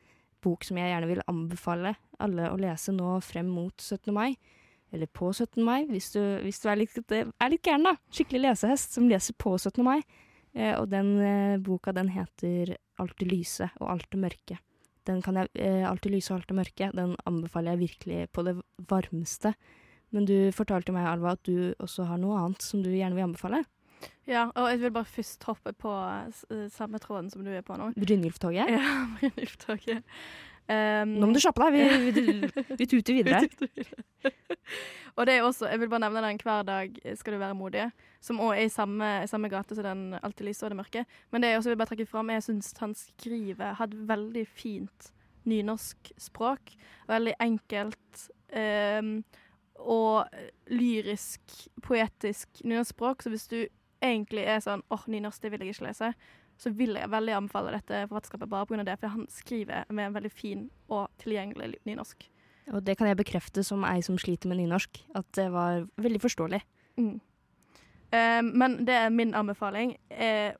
[0.41, 4.09] bok som jeg gjerne vil anbefale alle å lese nå frem mot 17.
[4.15, 4.31] mai.
[4.89, 5.61] Eller på 17.
[5.61, 7.99] mai, hvis du, hvis du er, litt, er litt gæren, da.
[8.09, 9.85] Skikkelig lesehest som leser på 17.
[9.85, 10.01] mai.
[10.55, 14.59] Eh, og den eh, boka, den heter Alt det lyse og alt det mørke.
[15.07, 18.29] Den kan jeg, eh, Alt det lyse og alt det mørke, den anbefaler jeg virkelig
[18.33, 18.57] på det
[18.89, 19.53] varmeste.
[20.15, 23.27] Men du fortalte meg, Alva, at du også har noe annet som du gjerne vil
[23.27, 23.65] anbefale.
[24.29, 25.91] Ja, og jeg vil bare først hoppe på
[26.71, 27.89] samme tråden som du er på nå.
[27.97, 28.69] Brynjulftoget?
[28.71, 28.83] Ja,
[29.19, 30.05] Brynjulftoget.
[30.67, 32.49] Um, Nå må du kjappe deg, vi, vi,
[32.81, 33.45] vi tuter videre.
[35.17, 37.91] Og det er også, jeg vil bare nevne den 'Hver dag skal du være modig',
[38.21, 41.05] som også er i samme, samme gate som den 'Alltid lyse og det mørke'.
[41.31, 44.47] Men det jeg også vil bare trekke fram, jeg syns han skriver har et veldig
[44.47, 45.11] fint
[45.45, 46.75] nynorsk språk.
[47.07, 48.29] Veldig enkelt.
[48.53, 49.23] Um,
[49.79, 50.27] og
[50.67, 51.41] lyrisk,
[51.81, 53.23] poetisk nynorsk språk.
[53.23, 53.67] Så hvis du
[54.01, 56.13] egentlig er sånn åh, nynorsk, det vil jeg ikke lese,
[56.57, 58.83] så vil jeg veldig anbefale dette forfatterskapet bare pga.
[58.83, 62.29] det, for han skriver med en veldig fin og tilgjengelig nynorsk.
[62.73, 66.21] Og det kan jeg bekrefte som ei som sliter med nynorsk, at det var veldig
[66.21, 66.61] forståelig.
[66.97, 67.19] Mm.
[68.11, 69.95] Eh, men det er min anbefaling.
[70.09, 70.51] Eh,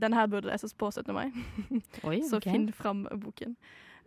[0.00, 1.14] denne her burde leses på 17.
[1.14, 1.30] mai.
[2.08, 2.52] Oi, Så okay.
[2.52, 3.56] finn fram boken.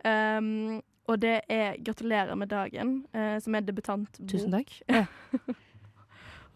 [0.04, 4.28] Um, og det er 'Gratulerer med dagen', eh, som er debutantbok.
[4.28, 4.82] Tusen takk.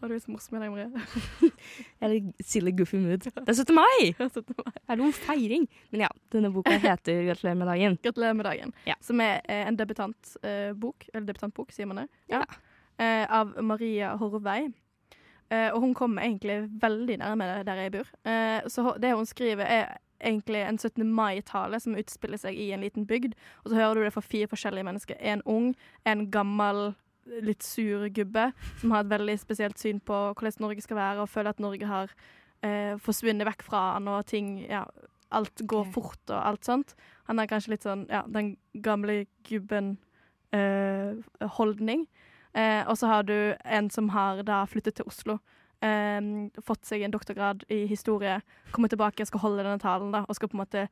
[0.03, 0.05] Ja.
[0.05, 1.51] Og du er så morsom i dag, Marie.
[2.03, 3.23] Er litt silly goofy mood.
[3.23, 3.75] Det er 17.
[3.75, 4.09] mai!
[4.17, 4.55] Det er 17.
[4.59, 4.73] mai.
[4.75, 5.67] Det noen feiring.
[5.93, 7.97] Men ja, denne boka heter 'Gratulerer med dagen'.
[8.03, 8.73] Gratulerer med dagen.
[8.87, 8.97] Ja.
[9.01, 12.07] Som er eh, en debutantbok, eller debutantbok, sier man det?
[12.29, 12.43] Ja.
[12.99, 14.73] Eh, av Maria Horvei.
[15.49, 18.09] Eh, og hun kommer egentlig veldig nærme der jeg bor.
[18.27, 21.03] Eh, så det hun skriver, er egentlig en 17.
[21.07, 23.35] mai-tale som utspiller seg i en liten bygd.
[23.63, 25.15] Og så hører du det fra fire forskjellige mennesker.
[25.19, 25.75] En ung,
[26.05, 26.93] en gammel,
[27.43, 28.51] litt sur gubbe
[28.81, 31.85] som har et veldig spesielt syn på hvordan Norge skal være, og føler at Norge
[31.87, 32.07] har
[32.63, 34.83] eh, forsvunnet vekk fra han, og ting ja,
[35.33, 36.93] Alt går fort og alt sånt.
[37.25, 38.53] Han er kanskje litt sånn ja, den
[38.85, 42.05] gamle gubben-holdning.
[42.53, 45.39] Eh, og så har du en som har da flyttet til Oslo.
[45.81, 46.21] eh,
[46.61, 48.41] fått seg en doktorgrad i historie.
[48.71, 50.87] Kommer tilbake og skal holde denne talen da, og skal på en måte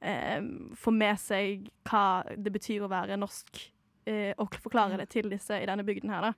[0.00, 0.40] eh,
[0.76, 3.75] få med seg hva det betyr å være norsk,
[4.06, 6.30] eh, og forklare det til disse i denne bygden her.
[6.30, 6.32] da.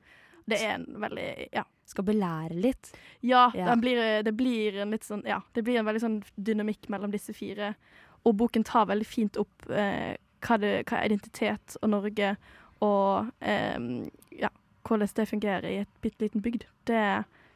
[0.49, 1.65] Det er en veldig ja.
[1.89, 2.93] Skal belære litt.
[3.21, 3.67] Ja, Ja.
[3.71, 7.13] Den blir, det blir en litt sånn Ja, det blir en veldig sånn dynamikk mellom
[7.13, 7.75] disse fire.
[8.25, 12.37] Og boken tar veldig fint opp eh, hva, det, hva er identitet og Norge,
[12.85, 13.79] og eh,
[14.39, 14.51] ja,
[14.87, 16.67] hvordan det fungerer i et bitte liten bygd.
[16.89, 17.05] Det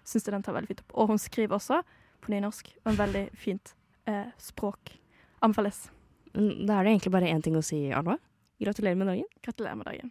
[0.05, 0.97] syns jeg den tar veldig fint opp.
[0.97, 1.83] Og hun skriver også
[2.23, 3.75] på nynorsk, og en veldig fint
[4.11, 4.97] eh, språk.
[5.43, 5.89] Anbefales.
[6.33, 8.17] Da er det egentlig bare én ting å si, Alva.
[8.65, 9.25] Gratulerer med dagen.
[9.43, 10.11] Gratulerer med dagen.